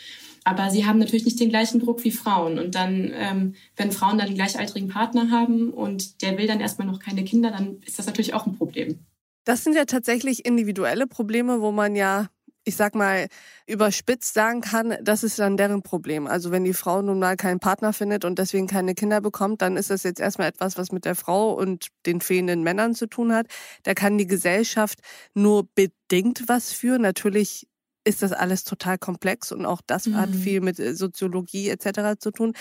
Aber 0.47 0.71
sie 0.71 0.87
haben 0.87 1.01
natürlich 1.01 1.25
nicht 1.25 1.41
den 1.41 1.49
gleichen 1.49 1.81
Druck 1.81 2.05
wie 2.05 2.13
Frauen. 2.13 2.61
Und 2.61 2.77
dann, 2.77 3.11
ähm, 3.15 3.57
wenn 3.75 3.91
Frauen 3.91 4.17
dann 4.17 4.29
einen 4.29 4.37
gleichaltrigen 4.37 4.89
Partner 4.89 5.33
haben 5.33 5.71
und 5.71 6.23
der 6.23 6.39
will 6.39 6.47
dann 6.47 6.61
erstmal 6.61 6.87
noch 6.87 7.01
keine 7.01 7.25
Kinder, 7.25 7.51
dann 7.51 7.79
ist 7.85 7.99
das 7.99 8.07
natürlich 8.07 8.33
auch 8.33 8.47
ein 8.47 8.57
Problem. 8.57 9.01
Das 9.47 9.63
sind 9.63 9.77
ja 9.77 9.85
tatsächlich 9.85 10.45
individuelle 10.45 11.07
Probleme, 11.07 11.61
wo 11.61 11.71
man 11.71 11.95
ja, 11.95 12.27
ich 12.65 12.75
sag 12.75 12.97
mal, 12.97 13.29
überspitzt 13.69 14.35
sagen 14.35 14.61
kann, 14.61 14.97
das 15.01 15.23
ist 15.23 15.39
dann 15.39 15.57
deren 15.57 15.83
Problem. 15.83 16.27
Also 16.27 16.51
wenn 16.51 16.65
die 16.65 16.75
Frau 16.75 17.01
nun 17.01 17.21
mal 17.21 17.37
keinen 17.37 17.61
Partner 17.61 17.93
findet 17.93 18.25
und 18.25 18.41
deswegen 18.41 18.67
keine 18.67 18.95
Kinder 18.95 19.21
bekommt, 19.21 19.63
dann 19.63 19.77
ist 19.77 19.91
das 19.91 20.03
jetzt 20.03 20.19
erstmal 20.19 20.49
etwas, 20.49 20.77
was 20.77 20.91
mit 20.91 21.05
der 21.05 21.15
Frau 21.15 21.53
und 21.53 21.87
den 22.07 22.21
fehlenden 22.21 22.65
Männern 22.65 22.97
zu 22.97 23.07
tun 23.07 23.33
hat. 23.33 23.47
Da 23.85 23.95
kann 23.95 24.19
die 24.19 24.27
Gesellschaft 24.27 24.99
nur 25.33 25.69
bedingt 25.77 26.49
was 26.49 26.73
für. 26.73 26.99
Natürlich 26.99 27.69
ist 28.03 28.23
das 28.23 28.33
alles 28.33 28.65
total 28.65 28.99
komplex 28.99 29.53
und 29.53 29.65
auch 29.65 29.81
das 29.87 30.07
mhm. 30.07 30.17
hat 30.17 30.31
viel 30.31 30.61
mit 30.61 30.81
äh, 30.81 30.95
Soziologie 30.95 31.69
etc. 31.69 32.19
zu 32.19 32.33
tun. 32.33 32.53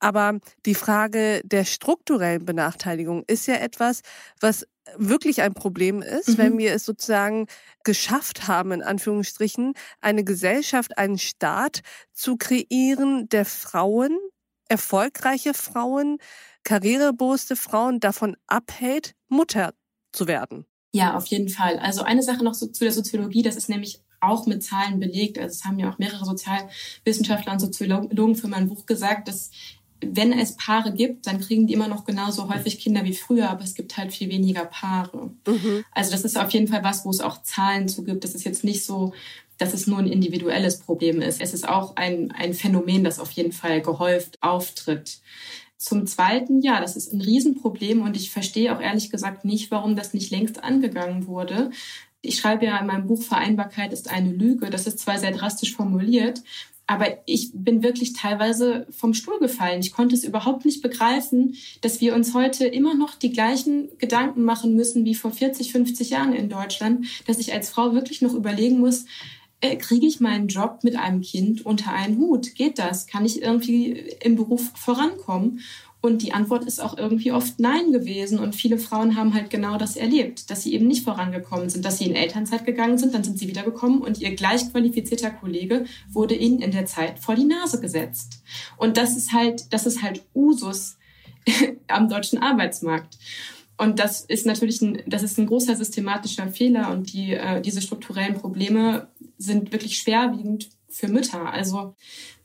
Aber 0.00 0.38
die 0.66 0.74
Frage 0.74 1.40
der 1.44 1.64
strukturellen 1.64 2.44
Benachteiligung 2.44 3.24
ist 3.26 3.46
ja 3.46 3.54
etwas, 3.54 4.02
was 4.40 4.66
wirklich 4.96 5.42
ein 5.42 5.54
Problem 5.54 6.02
ist, 6.02 6.30
mhm. 6.30 6.38
wenn 6.38 6.58
wir 6.58 6.72
es 6.72 6.84
sozusagen 6.84 7.46
geschafft 7.84 8.48
haben, 8.48 8.72
in 8.72 8.82
Anführungsstrichen, 8.82 9.74
eine 10.00 10.24
Gesellschaft, 10.24 10.98
einen 10.98 11.18
Staat 11.18 11.80
zu 12.12 12.36
kreieren, 12.36 13.28
der 13.28 13.44
Frauen, 13.44 14.18
erfolgreiche 14.68 15.54
Frauen, 15.54 16.18
karrierebewusste 16.64 17.56
Frauen 17.56 18.00
davon 18.00 18.36
abhält, 18.46 19.14
Mutter 19.28 19.74
zu 20.12 20.26
werden. 20.26 20.66
Ja, 20.92 21.16
auf 21.16 21.26
jeden 21.26 21.48
Fall. 21.48 21.78
Also 21.78 22.02
eine 22.02 22.22
Sache 22.22 22.42
noch 22.42 22.54
so 22.54 22.66
zu 22.66 22.84
der 22.84 22.92
Soziologie, 22.92 23.42
das 23.42 23.56
ist 23.56 23.68
nämlich 23.68 24.02
auch 24.20 24.46
mit 24.46 24.62
Zahlen 24.62 24.98
belegt. 24.98 25.38
Also 25.38 25.52
es 25.52 25.64
haben 25.64 25.78
ja 25.78 25.90
auch 25.90 25.98
mehrere 25.98 26.24
Sozialwissenschaftler 26.24 27.52
und 27.52 27.60
Soziologen 27.60 28.34
für 28.34 28.48
mein 28.48 28.68
Buch 28.68 28.86
gesagt, 28.86 29.28
dass 29.28 29.50
wenn 30.00 30.32
es 30.32 30.56
Paare 30.56 30.92
gibt, 30.92 31.26
dann 31.26 31.40
kriegen 31.40 31.66
die 31.66 31.72
immer 31.72 31.88
noch 31.88 32.04
genauso 32.04 32.48
häufig 32.48 32.78
Kinder 32.78 33.04
wie 33.04 33.14
früher, 33.14 33.50
aber 33.50 33.64
es 33.64 33.74
gibt 33.74 33.96
halt 33.96 34.12
viel 34.12 34.28
weniger 34.28 34.64
Paare. 34.64 35.30
Mhm. 35.46 35.84
Also 35.92 36.10
das 36.10 36.24
ist 36.24 36.38
auf 36.38 36.50
jeden 36.50 36.68
Fall 36.68 36.84
was, 36.84 37.04
wo 37.04 37.10
es 37.10 37.20
auch 37.20 37.42
Zahlen 37.42 37.88
zu 37.88 38.04
gibt. 38.04 38.24
Das 38.24 38.34
ist 38.34 38.44
jetzt 38.44 38.64
nicht 38.64 38.84
so, 38.84 39.12
dass 39.58 39.72
es 39.72 39.86
nur 39.86 39.98
ein 39.98 40.08
individuelles 40.08 40.80
Problem 40.80 41.22
ist. 41.22 41.40
Es 41.40 41.54
ist 41.54 41.68
auch 41.68 41.96
ein, 41.96 42.30
ein 42.32 42.52
Phänomen, 42.52 43.04
das 43.04 43.18
auf 43.18 43.30
jeden 43.32 43.52
Fall 43.52 43.80
gehäuft 43.80 44.38
auftritt. 44.42 45.20
Zum 45.78 46.06
Zweiten, 46.06 46.62
ja, 46.62 46.80
das 46.80 46.96
ist 46.96 47.12
ein 47.12 47.20
Riesenproblem 47.20 48.02
und 48.02 48.16
ich 48.16 48.30
verstehe 48.30 48.74
auch 48.74 48.80
ehrlich 48.80 49.10
gesagt 49.10 49.44
nicht, 49.44 49.70
warum 49.70 49.96
das 49.96 50.14
nicht 50.14 50.30
längst 50.30 50.62
angegangen 50.62 51.26
wurde. 51.26 51.70
Ich 52.22 52.36
schreibe 52.36 52.66
ja 52.66 52.78
in 52.78 52.86
meinem 52.86 53.06
Buch 53.06 53.22
Vereinbarkeit 53.22 53.92
ist 53.92 54.10
eine 54.10 54.32
Lüge. 54.32 54.70
Das 54.70 54.86
ist 54.86 54.98
zwar 54.98 55.18
sehr 55.18 55.32
drastisch 55.32 55.74
formuliert, 55.74 56.42
aber 56.86 57.18
ich 57.26 57.50
bin 57.52 57.82
wirklich 57.82 58.12
teilweise 58.12 58.86
vom 58.90 59.12
Stuhl 59.12 59.38
gefallen. 59.40 59.80
Ich 59.80 59.92
konnte 59.92 60.14
es 60.14 60.24
überhaupt 60.24 60.64
nicht 60.64 60.82
begreifen, 60.82 61.56
dass 61.80 62.00
wir 62.00 62.14
uns 62.14 62.32
heute 62.32 62.66
immer 62.66 62.94
noch 62.94 63.14
die 63.16 63.32
gleichen 63.32 63.88
Gedanken 63.98 64.44
machen 64.44 64.74
müssen 64.76 65.04
wie 65.04 65.16
vor 65.16 65.32
40, 65.32 65.72
50 65.72 66.10
Jahren 66.10 66.32
in 66.32 66.48
Deutschland, 66.48 67.06
dass 67.26 67.38
ich 67.38 67.52
als 67.52 67.70
Frau 67.70 67.92
wirklich 67.92 68.22
noch 68.22 68.34
überlegen 68.34 68.78
muss, 68.78 69.06
äh, 69.60 69.76
kriege 69.76 70.06
ich 70.06 70.20
meinen 70.20 70.48
Job 70.48 70.80
mit 70.82 70.96
einem 70.96 71.22
Kind 71.22 71.64
unter 71.66 71.92
einen 71.92 72.18
Hut? 72.18 72.54
Geht 72.54 72.78
das? 72.78 73.06
Kann 73.06 73.24
ich 73.24 73.42
irgendwie 73.42 73.92
im 74.20 74.36
Beruf 74.36 74.70
vorankommen? 74.76 75.60
Und 76.06 76.22
die 76.22 76.32
Antwort 76.32 76.64
ist 76.64 76.80
auch 76.80 76.96
irgendwie 76.96 77.32
oft 77.32 77.58
Nein 77.58 77.92
gewesen. 77.92 78.38
Und 78.38 78.54
viele 78.54 78.78
Frauen 78.78 79.16
haben 79.16 79.34
halt 79.34 79.50
genau 79.50 79.76
das 79.76 79.96
erlebt, 79.96 80.50
dass 80.50 80.62
sie 80.62 80.72
eben 80.72 80.86
nicht 80.86 81.04
vorangekommen 81.04 81.68
sind, 81.68 81.84
dass 81.84 81.98
sie 81.98 82.06
in 82.06 82.14
Elternzeit 82.14 82.64
gegangen 82.64 82.96
sind, 82.96 83.14
dann 83.14 83.24
sind 83.24 83.38
sie 83.38 83.48
wiedergekommen 83.48 84.00
und 84.00 84.20
ihr 84.20 84.34
gleich 84.34 84.70
qualifizierter 84.70 85.30
Kollege 85.30 85.84
wurde 86.08 86.34
ihnen 86.34 86.60
in 86.60 86.70
der 86.70 86.86
Zeit 86.86 87.18
vor 87.18 87.34
die 87.34 87.44
Nase 87.44 87.80
gesetzt. 87.80 88.42
Und 88.76 88.96
das 88.96 89.16
ist 89.16 89.32
halt, 89.32 89.72
das 89.72 89.86
ist 89.86 90.02
halt 90.02 90.24
Usus 90.34 90.96
am 91.88 92.08
deutschen 92.08 92.38
Arbeitsmarkt. 92.38 93.18
Und 93.78 93.98
das 93.98 94.22
ist 94.22 94.46
natürlich 94.46 94.80
ein, 94.80 95.02
das 95.06 95.22
ist 95.22 95.38
ein 95.38 95.46
großer 95.46 95.76
systematischer 95.76 96.48
Fehler 96.48 96.90
und 96.90 97.12
die, 97.12 97.34
äh, 97.34 97.60
diese 97.60 97.82
strukturellen 97.82 98.34
Probleme 98.34 99.08
sind 99.36 99.72
wirklich 99.72 99.98
schwerwiegend 99.98 100.70
für 100.96 101.08
Mütter. 101.08 101.52
Also 101.52 101.94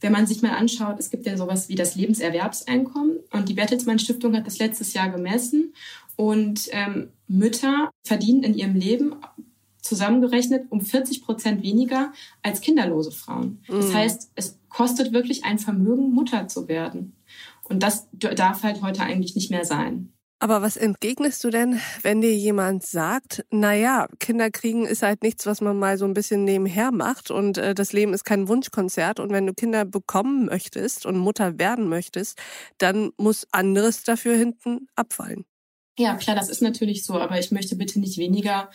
wenn 0.01 0.11
man 0.11 0.27
sich 0.27 0.41
mal 0.41 0.51
anschaut, 0.51 0.99
es 0.99 1.09
gibt 1.09 1.25
ja 1.25 1.37
sowas 1.37 1.69
wie 1.69 1.75
das 1.75 1.95
Lebenserwerbseinkommen 1.95 3.19
und 3.31 3.49
die 3.49 3.53
Bertelsmann 3.53 3.99
Stiftung 3.99 4.35
hat 4.35 4.45
das 4.45 4.59
letztes 4.59 4.93
Jahr 4.93 5.09
gemessen 5.09 5.73
und 6.17 6.67
ähm, 6.71 7.09
Mütter 7.27 7.89
verdienen 8.03 8.43
in 8.43 8.53
ihrem 8.53 8.75
Leben 8.75 9.15
zusammengerechnet 9.81 10.65
um 10.69 10.81
40 10.81 11.23
Prozent 11.23 11.63
weniger 11.63 12.11
als 12.43 12.61
kinderlose 12.61 13.11
Frauen. 13.11 13.63
Das 13.67 13.87
mhm. 13.87 13.93
heißt, 13.93 14.31
es 14.35 14.59
kostet 14.69 15.11
wirklich 15.11 15.43
ein 15.43 15.57
Vermögen, 15.57 16.11
Mutter 16.11 16.47
zu 16.47 16.67
werden. 16.67 17.15
Und 17.63 17.81
das 17.81 18.07
darf 18.11 18.63
halt 18.63 18.81
heute 18.81 19.01
eigentlich 19.01 19.35
nicht 19.35 19.49
mehr 19.49 19.65
sein. 19.65 20.11
Aber 20.41 20.63
was 20.63 20.75
entgegnest 20.75 21.43
du 21.43 21.51
denn, 21.51 21.79
wenn 22.01 22.19
dir 22.19 22.35
jemand 22.35 22.83
sagt, 22.83 23.45
na 23.51 23.75
ja, 23.75 24.07
Kinder 24.19 24.49
kriegen 24.49 24.87
ist 24.87 25.03
halt 25.03 25.21
nichts, 25.21 25.45
was 25.45 25.61
man 25.61 25.77
mal 25.77 25.99
so 25.99 26.05
ein 26.05 26.15
bisschen 26.15 26.45
nebenher 26.45 26.91
macht 26.91 27.29
und 27.29 27.59
äh, 27.59 27.75
das 27.75 27.93
Leben 27.93 28.11
ist 28.11 28.23
kein 28.23 28.47
Wunschkonzert 28.47 29.19
und 29.19 29.29
wenn 29.29 29.45
du 29.45 29.53
Kinder 29.53 29.85
bekommen 29.85 30.47
möchtest 30.47 31.05
und 31.05 31.19
Mutter 31.19 31.59
werden 31.59 31.87
möchtest, 31.87 32.39
dann 32.79 33.11
muss 33.17 33.45
anderes 33.51 34.01
dafür 34.01 34.35
hinten 34.35 34.87
abfallen. 34.95 35.45
Ja, 35.99 36.15
klar, 36.15 36.35
das 36.35 36.49
ist 36.49 36.63
natürlich 36.63 37.05
so, 37.05 37.19
aber 37.19 37.37
ich 37.37 37.51
möchte 37.51 37.75
bitte 37.75 37.99
nicht 37.99 38.17
weniger 38.17 38.71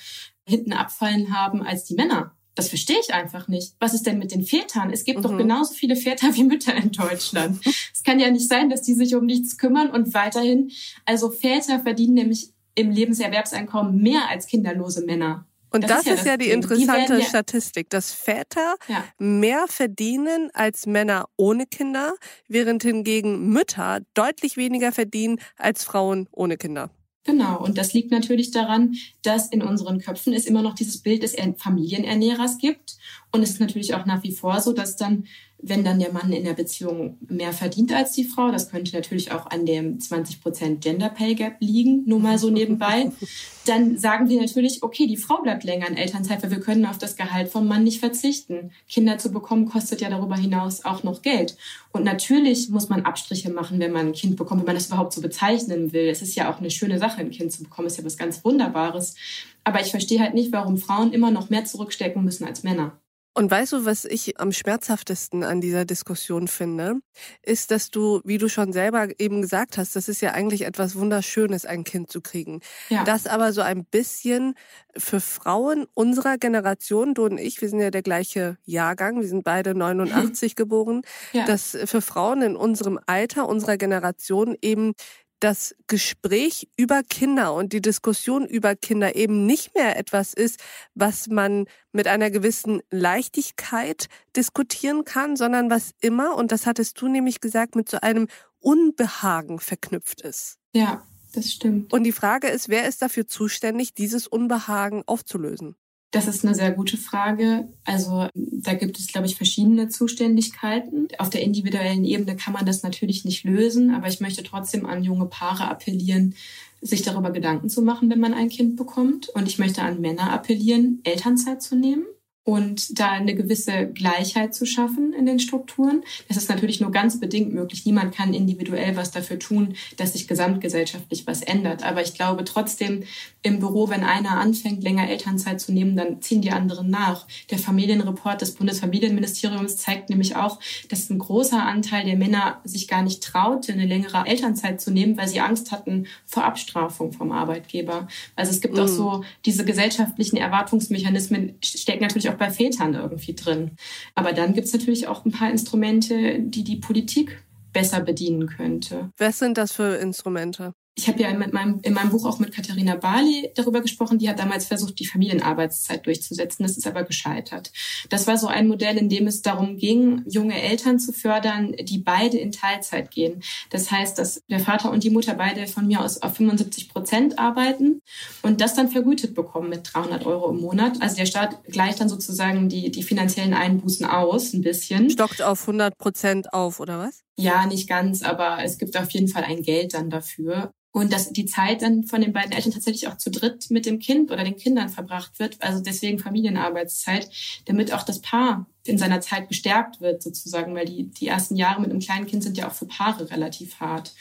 hinten 0.46 0.73
abfallen 0.73 1.37
haben 1.37 1.64
als 1.64 1.82
die 1.82 1.96
Männer. 1.96 2.36
Das 2.57 2.71
verstehe 2.71 2.99
ich 3.01 3.15
einfach 3.15 3.47
nicht. 3.49 3.75
Was 3.79 3.95
ist 3.95 4.07
denn 4.07 4.19
mit 4.19 4.33
den 4.33 4.43
Vätern? 4.43 4.91
Es 4.91 5.05
gibt 5.05 5.19
mhm. 5.19 5.23
doch 5.23 5.39
genauso 5.39 5.75
viele 5.75 5.95
Väter 5.95 6.35
wie 6.35 6.43
Mütter 6.43 6.75
in 6.75 6.91
Deutschland. 6.91 7.61
es 7.93 8.03
kann 8.03 8.19
ja 8.19 8.31
nicht 8.31 8.49
sein, 8.49 8.71
dass 8.71 8.83
die 8.83 8.95
sich 8.95 9.15
um 9.15 9.27
nichts 9.27 9.59
kümmern 9.59 9.91
und 9.91 10.15
weiterhin, 10.15 10.73
also 11.05 11.31
Väter 11.31 11.81
verdienen 11.81 12.15
nämlich 12.15 12.51
im 12.75 12.91
Lebenserwerbseinkommen 12.91 14.03
mehr 14.03 14.29
als 14.29 14.47
kinderlose 14.47 15.05
Männer. 15.05 15.47
Und 15.71 15.83
das, 15.83 15.91
das 15.91 16.01
ist, 16.01 16.07
ja, 16.07 16.15
ist 16.15 16.27
ja 16.27 16.37
die 16.39 16.51
interessante 16.51 17.17
die 17.17 17.23
ja 17.23 17.29
Statistik, 17.29 17.91
dass 17.91 18.13
Väter 18.13 18.77
ja. 18.89 19.05
mehr 19.19 19.67
verdienen 19.69 20.51
als 20.55 20.87
Männer 20.87 21.29
ohne 21.37 21.67
Kinder, 21.67 22.15
während 22.49 22.83
hingegen 22.83 23.49
Mütter 23.51 24.01
deutlich 24.15 24.57
weniger 24.57 24.93
verdienen 24.93 25.39
als 25.59 25.85
Frauen 25.85 26.29
ohne 26.33 26.57
Kinder. 26.57 26.91
Genau, 27.26 27.61
und 27.61 27.76
das 27.76 27.92
liegt 27.92 28.12
natürlich 28.12 28.52
daran, 28.52 28.95
dass 29.23 29.49
in 29.49 29.61
unseren 29.61 29.99
Köpfen 29.99 30.33
es 30.33 30.47
immer 30.47 30.62
noch 30.62 30.75
dieses 30.75 30.99
Bild 30.99 31.25
des 31.25 31.35
Familienernährers 31.59 32.59
gibt. 32.59 32.97
Und 33.33 33.42
es 33.42 33.50
ist 33.50 33.61
natürlich 33.61 33.95
auch 33.95 34.06
nach 34.06 34.23
wie 34.23 34.30
vor 34.30 34.61
so, 34.61 34.73
dass 34.73 34.95
dann, 34.95 35.26
wenn 35.59 35.85
dann 35.85 35.99
der 35.99 36.13
Mann 36.13 36.33
in 36.33 36.45
der 36.45 36.53
Beziehung 36.53 37.19
mehr 37.29 37.53
verdient 37.53 37.93
als 37.93 38.13
die 38.13 38.25
Frau, 38.25 38.51
das 38.51 38.71
könnte 38.71 38.95
natürlich 38.95 39.33
auch 39.33 39.47
an 39.47 39.65
dem 39.65 39.99
20% 39.99 40.77
Gender 40.77 41.09
Pay 41.09 41.35
Gap 41.35 41.57
liegen, 41.61 42.05
nur 42.07 42.21
mal 42.21 42.39
so 42.39 42.51
nebenbei, 42.51 43.11
dann 43.67 43.97
sagen 43.97 44.29
wir 44.29 44.41
natürlich, 44.41 44.83
okay, 44.83 45.07
die 45.07 45.17
Frau 45.17 45.43
bleibt 45.43 45.65
länger 45.65 45.89
in 45.89 45.97
Elternzeit, 45.97 46.43
weil 46.43 46.51
wir 46.51 46.61
können 46.61 46.87
auf 46.87 46.99
das 46.99 47.17
Gehalt 47.17 47.49
vom 47.49 47.67
Mann 47.67 47.85
nicht 47.85 48.01
verzichten. 48.01 48.71
Kinder 48.89 49.19
zu 49.19 49.33
bekommen 49.33 49.67
kostet 49.67 50.01
ja 50.01 50.11
darüber 50.11 50.37
hinaus 50.37 50.85
auch 50.85 51.03
noch 51.03 51.23
Geld. 51.23 51.57
Und 51.93 52.05
natürlich 52.05 52.69
muss 52.69 52.89
man 52.89 53.05
Abstriche 53.05 53.51
machen, 53.51 53.81
wenn 53.81 53.93
man 53.93 54.09
ein 54.09 54.13
Kind 54.13 54.37
bekommt, 54.37 54.61
wenn 54.61 54.67
man 54.67 54.77
das 54.77 54.89
überhaupt 54.89 55.15
so 55.15 55.21
bezeichnen 55.21 55.93
will. 55.93 56.09
Es 56.09 56.23
ist 56.23 56.37
ja 56.37 56.53
auch 56.53 56.59
eine 56.59 56.71
schöne 56.71 56.99
Sache, 56.99 57.21
ein 57.21 57.31
Kind 57.31 57.51
zu 57.51 57.65
bekommen, 57.65 57.89
ist 57.89 57.99
ja 57.99 58.05
was 58.05 58.19
ganz 58.19 58.45
Wunderbares. 58.45 59.17
Aber 59.65 59.81
ich 59.81 59.91
verstehe 59.91 60.21
halt 60.21 60.35
nicht, 60.35 60.53
warum 60.53 60.77
Frauen 60.77 61.13
immer 61.13 61.31
noch 61.31 61.51
mehr 61.51 61.65
zurückstecken 61.65 62.23
müssen 62.23 62.45
als 62.45 62.63
Männer. 62.63 63.01
Und 63.37 63.50
weißt 63.50 63.73
du, 63.73 63.85
was 63.85 64.07
ich 64.07 64.40
am 64.40 64.50
schmerzhaftesten 64.50 65.45
an 65.45 65.61
dieser 65.61 65.85
Diskussion 65.85 66.49
finde, 66.49 67.00
ist, 67.43 67.71
dass 67.71 67.90
du, 67.90 68.23
wie 68.25 68.38
du 68.38 68.49
schon 68.49 68.73
selber 68.73 69.09
eben 69.19 69.43
gesagt 69.43 69.76
hast, 69.76 69.95
das 69.95 70.09
ist 70.09 70.23
ja 70.23 70.33
eigentlich 70.33 70.64
etwas 70.64 70.97
Wunderschönes, 70.97 71.66
ein 71.66 71.85
Kind 71.85 72.11
zu 72.11 72.23
kriegen. 72.23 72.61
Ja. 72.88 73.05
Das 73.05 73.26
aber 73.26 73.52
so 73.52 73.61
ein 73.61 73.85
bisschen 73.85 74.55
für 74.97 75.21
Frauen 75.21 75.87
unserer 75.93 76.38
Generation, 76.38 77.12
du 77.12 77.26
und 77.26 77.37
ich, 77.37 77.61
wir 77.61 77.69
sind 77.69 77.81
ja 77.81 77.90
der 77.90 78.00
gleiche 78.00 78.57
Jahrgang, 78.64 79.21
wir 79.21 79.28
sind 79.28 79.45
beide 79.45 79.75
89 79.75 80.57
geboren, 80.57 81.02
ja. 81.35 81.45
dass 81.45 81.76
für 81.85 82.00
Frauen 82.00 82.40
in 82.40 82.57
unserem 82.57 82.99
Alter, 83.05 83.47
unserer 83.47 83.76
Generation 83.76 84.57
eben 84.62 84.95
das 85.40 85.75
Gespräch 85.87 86.69
über 86.76 87.02
Kinder 87.02 87.55
und 87.55 87.73
die 87.73 87.83
Diskussion 87.83 88.47
über 88.47 88.75
Kinder 88.75 89.16
eben 89.16 89.47
nicht 89.47 89.75
mehr 89.75 89.99
etwas 89.99 90.33
ist, 90.33 90.61
was 90.95 91.28
man 91.28 91.66
mit 91.93 92.07
einer 92.07 92.31
gewissen 92.31 92.81
Leichtigkeit 92.90 94.09
diskutieren 94.35 95.05
kann, 95.05 95.37
sondern 95.37 95.71
was 95.71 95.93
immer, 96.00 96.37
und 96.37 96.52
das 96.52 96.66
hattest 96.66 97.00
du 97.00 97.09
nämlich 97.09 97.40
gesagt, 97.40 97.76
mit 97.76 97.88
so 97.88 97.99
einem 98.00 98.28
Unbehagen 98.59 99.59
verknüpft 99.59 100.23
ist. 100.23 100.59
Ja, 100.73 101.07
das 101.35 101.52
stimmt. 101.52 101.93
Und 101.93 102.05
die 102.05 102.12
Frage 102.12 102.49
ist, 102.49 102.69
wer 102.69 102.88
ist 102.88 103.02
dafür 103.02 103.26
zuständig, 103.26 103.95
dieses 103.95 104.26
Unbehagen 104.26 105.02
aufzulösen? 105.07 105.76
Das 106.16 106.28
ist 106.28 106.46
eine 106.46 106.54
sehr 106.54 106.70
gute 106.70 106.96
Frage. 106.96 107.68
Also 107.85 108.28
da 108.35 108.73
gibt 108.73 108.99
es, 108.99 109.08
glaube 109.08 109.26
ich, 109.26 109.37
verschiedene 109.37 109.90
Zuständigkeiten. 109.90 111.08
Auf 111.18 111.28
der 111.28 111.42
individuellen 111.42 112.06
Ebene 112.06 112.37
kann 112.37 112.54
man 112.54 112.64
das 112.64 112.82
natürlich 112.82 113.26
nicht 113.26 113.44
lösen, 113.44 113.94
aber 113.94 114.08
ich 114.08 114.20
möchte 114.20 114.42
trotzdem 114.42 114.87
an 114.87 115.04
junge 115.04 115.26
Paare 115.26 115.68
appellieren, 115.68 116.35
sich 116.80 117.02
darüber 117.02 117.32
Gedanken 117.32 117.68
zu 117.68 117.82
machen, 117.82 118.08
wenn 118.08 118.18
man 118.18 118.32
ein 118.32 118.49
Kind 118.49 118.76
bekommt. 118.76 119.28
Und 119.28 119.46
ich 119.46 119.58
möchte 119.58 119.82
an 119.82 120.00
Männer 120.00 120.32
appellieren, 120.32 121.00
Elternzeit 121.04 121.61
zu 121.61 121.76
nehmen 121.76 122.06
und 122.47 123.00
da 123.00 123.11
eine 123.11 123.35
gewisse 123.35 123.88
Gleichheit 123.88 124.55
zu 124.55 124.67
schaffen 124.67 125.12
in 125.12 125.26
den 125.26 125.41
Strukturen. 125.41 126.05
Das 126.29 126.37
ist 126.37 126.49
natürlich 126.49 126.81
nur 126.81 126.93
ganz 126.93 127.19
bedingt 127.19 127.53
möglich. 127.53 127.85
Niemand 127.85 128.15
kann 128.15 128.33
individuell 128.33 128.95
was 128.95 129.11
dafür 129.11 129.41
tun, 129.41 129.75
dass 129.97 130.12
sich 130.12 130.29
gesamtgesellschaftlich 130.29 131.26
was 131.26 131.43
ändert. 131.43 131.83
Aber 131.83 132.03
ich 132.03 132.15
glaube 132.15 132.45
trotzdem 132.45 133.03
im 133.43 133.59
Büro, 133.59 133.88
wenn 133.88 134.05
einer 134.05 134.38
anfängt, 134.38 134.85
länger 134.85 135.09
Elternzeit 135.09 135.61
zu 135.61 135.73
nehmen, 135.73 135.97
dann 135.97 136.23
ziehen 136.23 136.41
die 136.41 136.53
anderen 136.53 136.88
nach. 136.88 137.26
Der 137.50 137.59
Familienreport 137.59 138.41
des 138.41 138.55
Bundesfamilienministeriums 138.55 139.76
zeigt 139.76 140.09
nämlich 140.09 140.37
auch, 140.37 140.61
dass 140.88 141.11
ein 141.11 141.19
großer 141.19 141.61
Anteil 141.61 142.05
der 142.05 142.17
Männer 142.17 142.61
sich 142.62 142.87
gar 142.87 143.03
nicht 143.03 143.25
traute, 143.25 143.73
eine 143.73 143.87
längere 143.87 144.25
Elternzeit 144.25 144.81
zu 144.81 144.93
nehmen, 144.93 145.17
weil 145.17 145.26
sie 145.26 145.41
Angst 145.41 145.73
hatten 145.73 146.07
vor 146.25 146.45
Abstrafung 146.45 147.12
vom 147.12 147.33
Arbeitgeber. 147.33 148.07
Also 148.37 148.53
es 148.53 148.61
gibt 148.61 148.76
mm. 148.76 148.81
auch 148.81 148.88
so 148.88 149.25
diese 149.45 149.65
gesellschaftlichen 149.65 150.37
Erwartungsmechanismen 150.37 151.57
stecken 151.61 152.03
natürlich 152.03 152.31
auch 152.31 152.36
auch 152.37 152.38
bei 152.38 152.50
Vätern 152.50 152.95
irgendwie 152.95 153.35
drin. 153.35 153.73
Aber 154.14 154.33
dann 154.33 154.55
gibt 154.55 154.66
es 154.66 154.73
natürlich 154.73 155.09
auch 155.09 155.25
ein 155.25 155.33
paar 155.33 155.50
Instrumente, 155.50 156.40
die 156.40 156.64
die 156.64 156.76
Politik 156.76 157.43
besser 157.73 158.00
bedienen 158.00 158.47
könnte. 158.47 159.11
Was 159.19 159.38
sind 159.38 159.59
das 159.59 159.73
für 159.73 159.97
Instrumente? 159.97 160.73
Ich 160.99 161.09
habe 161.09 161.21
ja 161.21 161.29
in 161.29 161.38
meinem, 161.38 161.81
in 161.83 161.93
meinem 161.93 162.09
Buch 162.09 162.25
auch 162.25 162.38
mit 162.38 162.55
Katharina 162.55 162.97
Bali 162.97 163.50
darüber 163.55 163.83
gesprochen. 163.83 164.19
Die 164.19 164.31
hat 164.31 164.38
damals 164.38 164.65
versucht, 164.65 164.99
die 164.99 165.07
Familienarbeitszeit 165.07 166.07
durchzusetzen. 166.07 166.62
Das 166.62 166.79
ist 166.79 166.87
aber 166.87 167.05
gescheitert. 167.05 167.71
Das 168.09 168.26
war 168.26 168.38
so 168.38 168.47
ein 168.47 168.67
Modell, 168.67 168.97
in 168.97 169.11
dem 169.11 169.26
es 169.26 169.43
darum 169.43 169.76
ging, 169.76 170.25
junge 170.26 170.59
Eltern 170.59 170.99
zu 170.99 171.12
fördern, 171.12 171.73
die 171.79 171.99
beide 171.99 172.38
in 172.38 172.50
Teilzeit 172.50 173.11
gehen. 173.11 173.43
Das 173.69 173.90
heißt, 173.90 174.18
dass 174.18 174.42
der 174.49 174.61
Vater 174.61 174.90
und 174.90 175.05
die 175.05 175.11
Mutter 175.11 175.35
beide 175.35 175.66
von 175.66 175.87
mir 175.87 176.01
aus 176.01 176.23
auf 176.23 176.37
75 176.37 176.88
Prozent 176.88 177.38
arbeiten 177.38 178.01
und 178.40 178.62
das 178.62 178.73
dann 178.73 178.88
vergütet 178.88 179.35
bekommen 179.35 179.68
mit 179.68 179.90
300 179.92 180.25
Euro 180.25 180.49
im 180.49 180.61
Monat. 180.62 181.03
Also 181.03 181.16
der 181.16 181.27
Staat 181.27 181.62
gleicht 181.64 182.01
dann 182.01 182.09
sozusagen 182.09 182.70
die, 182.70 182.90
die 182.90 183.03
finanziellen 183.03 183.53
Einbußen 183.53 184.07
aus, 184.07 184.55
ein 184.55 184.62
bisschen. 184.62 185.11
Stockt 185.11 185.42
auf 185.42 185.61
100 185.61 185.99
Prozent 185.99 186.55
auf, 186.55 186.81
oder 186.81 186.99
was? 186.99 187.26
Ja, 187.38 187.66
nicht 187.66 187.88
ganz, 187.88 188.22
aber 188.22 188.59
es 188.64 188.79
gibt 188.79 188.96
auf 188.96 189.11
jeden 189.11 189.29
Fall 189.29 189.44
ein 189.44 189.62
Geld 189.62 189.94
dann 189.94 190.09
dafür. 190.11 190.70
Und 190.92 191.12
dass 191.12 191.31
die 191.31 191.44
Zeit 191.44 191.83
dann 191.83 192.05
von 192.05 192.22
den 192.22 192.33
beiden 192.33 192.53
Eltern 192.53 192.72
tatsächlich 192.72 193.09
auch 193.09 193.18
zu 193.18 193.31
dritt 193.31 193.66
mit 193.70 193.85
dem 193.85 193.99
Kind 193.99 194.31
oder 194.31 194.44
den 194.44 194.57
Kindern 194.57 194.88
verbracht 194.88 195.38
wird. 195.38 195.61
Also 195.61 195.83
deswegen 195.83 196.18
Familienarbeitszeit, 196.18 197.29
damit 197.66 197.92
auch 197.92 198.03
das 198.03 198.22
Paar 198.22 198.66
in 198.88 198.99
seiner 198.99 199.20
Zeit 199.20 199.49
gestärkt 199.49 200.01
wird 200.01 200.22
sozusagen, 200.22 200.75
weil 200.75 200.87
die, 200.87 201.05
die 201.05 201.29
ersten 201.29 201.57
Jahre 201.57 201.81
mit 201.81 201.90
einem 201.90 202.01
kleinen 202.01 202.27
Kind 202.27 202.42
sind 202.42 202.57
ja 202.57 202.68
auch 202.68 202.72
für 202.72 202.87
Paare 202.87 203.31
relativ 203.31 203.81
hart. 203.81 204.12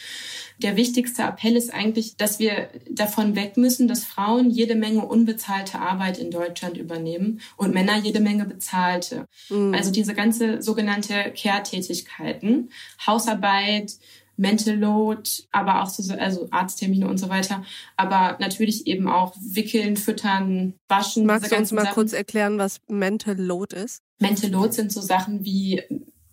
Der 0.60 0.78
wichtigste 0.78 1.24
Appell 1.24 1.56
ist 1.56 1.74
eigentlich, 1.74 2.16
dass 2.16 2.40
wir 2.40 2.70
davon 2.90 3.36
weg 3.36 3.58
müssen, 3.58 3.88
dass 3.88 4.06
Frauen 4.06 4.50
jede 4.50 4.76
Menge 4.76 5.06
unbezahlte 5.06 5.80
Arbeit 5.80 6.18
in 6.18 6.32
Deutschland 6.32 6.78
übernehmen 6.78 7.42
und 7.58 7.74
Männer 7.74 7.98
jede 7.98 8.22
Menge 8.22 8.46
bezahlte. 8.46 9.28
Mhm. 9.50 9.74
Also 9.74 9.92
diese 9.92 10.14
ganze 10.14 10.62
sogenannte 10.62 11.34
Care-Tätigkeiten, 11.36 12.70
Hausarbeit, 13.06 13.98
Mental 14.38 14.76
Load, 14.76 15.30
aber 15.52 15.82
auch 15.82 15.88
so, 15.88 16.14
also 16.14 16.48
Arzttermine 16.52 17.08
und 17.08 17.18
so 17.18 17.30
weiter. 17.30 17.64
Aber 17.96 18.38
natürlich 18.40 18.88
eben 18.88 19.08
auch 19.08 19.34
wickeln, 19.40 19.98
füttern, 19.98 20.74
waschen. 20.88 21.26
Magst 21.26 21.52
du 21.52 21.56
uns 21.58 21.72
mal 21.72 21.84
Sachen. 21.84 21.94
kurz 21.94 22.14
erklären, 22.14 22.58
was 22.58 22.82
Mental 22.88 23.40
Load 23.40 23.76
ist? 23.76 24.02
Mental 24.20 24.50
Load 24.50 24.74
sind 24.74 24.92
so 24.92 25.02
Sachen 25.02 25.44
wie, 25.46 25.82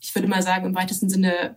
ich 0.01 0.15
würde 0.15 0.29
mal 0.29 0.43
sagen, 0.43 0.67
im 0.67 0.75
weitesten 0.75 1.09
Sinne 1.09 1.57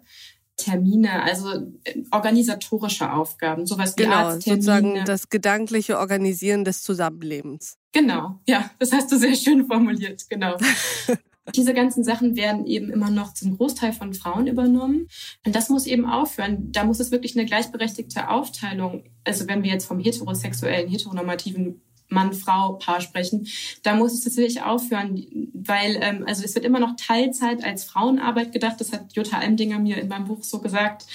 Termine, 0.58 1.24
also 1.24 1.52
äh, 1.84 2.04
organisatorische 2.12 3.12
Aufgaben, 3.12 3.66
sowas 3.66 3.94
wie 3.98 4.04
genau, 4.04 4.16
Arzttermine. 4.16 4.62
sozusagen 4.64 5.06
das 5.06 5.30
gedankliche 5.30 6.00
Organisieren 6.00 6.64
des 6.64 6.82
Zusammenlebens. 6.82 7.78
Genau, 7.92 8.40
ja, 8.48 8.70
das 8.80 8.94
hast 8.94 9.12
du 9.12 9.18
sehr 9.18 9.36
schön 9.36 9.68
formuliert, 9.68 10.24
genau. 10.30 10.58
Diese 11.54 11.74
ganzen 11.74 12.04
Sachen 12.04 12.36
werden 12.36 12.66
eben 12.66 12.90
immer 12.90 13.12
noch 13.12 13.34
zum 13.34 13.56
Großteil 13.58 13.94
von 13.94 14.14
Frauen 14.14 14.48
übernommen. 14.48 15.08
Und 15.46 15.56
das 15.56 15.70
muss 15.70 15.86
eben 15.86 16.06
aufhören. 16.06 16.72
Da 16.72 16.84
muss 16.84 17.00
es 17.00 17.12
wirklich 17.12 17.38
eine 17.38 17.46
gleichberechtigte 17.46 18.30
Aufteilung, 18.30 19.04
also 19.24 19.48
wenn 19.48 19.64
wir 19.64 19.72
jetzt 19.72 19.86
vom 19.86 20.00
heterosexuellen, 20.00 20.90
heteronormativen 20.90 21.82
Mann-Frau-Paar 22.08 23.02
sprechen, 23.02 23.48
da 23.84 23.96
muss 23.96 24.14
es 24.14 24.22
tatsächlich 24.22 24.62
aufhören, 24.62 25.26
weil 25.54 25.98
ähm, 26.02 26.24
also 26.28 26.44
es 26.44 26.54
wird 26.54 26.66
immer 26.66 26.80
noch 26.80 26.96
Teilzeit 26.98 27.64
als 27.64 27.84
Frauenarbeit 27.84 28.52
gedacht, 28.52 28.80
das 28.80 28.92
hat 28.94 29.14
Jutta 29.14 29.42
Emdinger 29.42 29.80
mir 29.80 29.98
in 29.98 30.08
meinem 30.08 30.26
Buch 30.26 30.44
so 30.44 30.60
gesagt, 30.60 31.06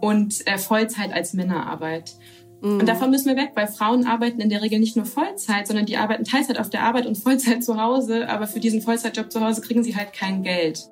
und 0.00 0.46
äh, 0.46 0.58
Vollzeit 0.58 1.12
als 1.12 1.34
Männerarbeit. 1.34 2.14
Und 2.62 2.86
davon 2.86 3.10
müssen 3.10 3.26
wir 3.26 3.36
weg, 3.36 3.52
weil 3.54 3.66
Frauen 3.66 4.06
arbeiten 4.06 4.40
in 4.40 4.50
der 4.50 4.60
Regel 4.60 4.80
nicht 4.80 4.96
nur 4.96 5.06
Vollzeit, 5.06 5.66
sondern 5.66 5.86
die 5.86 5.96
arbeiten 5.96 6.24
Teilzeit 6.24 6.58
auf 6.58 6.68
der 6.68 6.82
Arbeit 6.82 7.06
und 7.06 7.16
Vollzeit 7.16 7.64
zu 7.64 7.80
Hause. 7.80 8.28
Aber 8.28 8.46
für 8.46 8.60
diesen 8.60 8.82
Vollzeitjob 8.82 9.32
zu 9.32 9.40
Hause 9.40 9.62
kriegen 9.62 9.82
sie 9.82 9.96
halt 9.96 10.12
kein 10.12 10.42
Geld. 10.42 10.88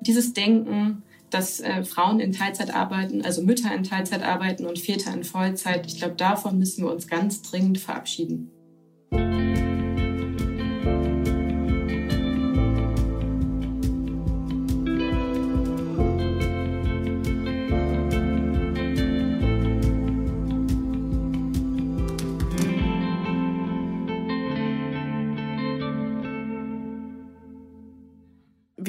Dieses 0.00 0.32
Denken, 0.32 1.02
dass 1.28 1.60
äh, 1.60 1.84
Frauen 1.84 2.20
in 2.20 2.32
Teilzeit 2.32 2.74
arbeiten, 2.74 3.22
also 3.22 3.42
Mütter 3.42 3.74
in 3.74 3.84
Teilzeit 3.84 4.22
arbeiten 4.22 4.66
und 4.66 4.78
Väter 4.78 5.12
in 5.12 5.24
Vollzeit, 5.24 5.86
ich 5.86 5.98
glaube, 5.98 6.14
davon 6.14 6.58
müssen 6.58 6.84
wir 6.84 6.92
uns 6.92 7.06
ganz 7.06 7.42
dringend 7.42 7.78
verabschieden. 7.78 8.50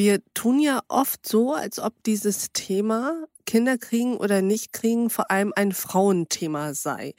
Wir 0.03 0.23
tun 0.33 0.59
ja 0.59 0.81
oft 0.87 1.27
so, 1.27 1.53
als 1.53 1.77
ob 1.77 1.93
dieses 2.01 2.51
Thema 2.53 3.23
Kinder 3.45 3.77
kriegen 3.77 4.17
oder 4.17 4.41
nicht 4.41 4.73
kriegen 4.73 5.11
vor 5.11 5.29
allem 5.29 5.53
ein 5.55 5.73
Frauenthema 5.73 6.73
sei. 6.73 7.13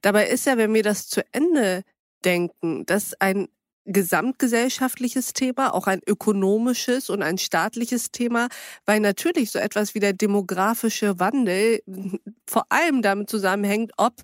Dabei 0.00 0.28
ist 0.28 0.46
ja, 0.46 0.56
wenn 0.56 0.72
wir 0.72 0.82
das 0.82 1.08
zu 1.08 1.22
Ende 1.32 1.82
denken, 2.24 2.86
das 2.86 3.12
ein 3.20 3.48
gesamtgesellschaftliches 3.84 5.34
Thema, 5.34 5.74
auch 5.74 5.86
ein 5.86 6.00
ökonomisches 6.06 7.10
und 7.10 7.20
ein 7.20 7.36
staatliches 7.36 8.12
Thema, 8.12 8.48
weil 8.86 9.00
natürlich 9.00 9.50
so 9.50 9.58
etwas 9.58 9.94
wie 9.94 10.00
der 10.00 10.14
demografische 10.14 11.20
Wandel 11.20 11.82
vor 12.48 12.64
allem 12.70 13.02
damit 13.02 13.28
zusammenhängt, 13.28 13.92
ob 13.98 14.14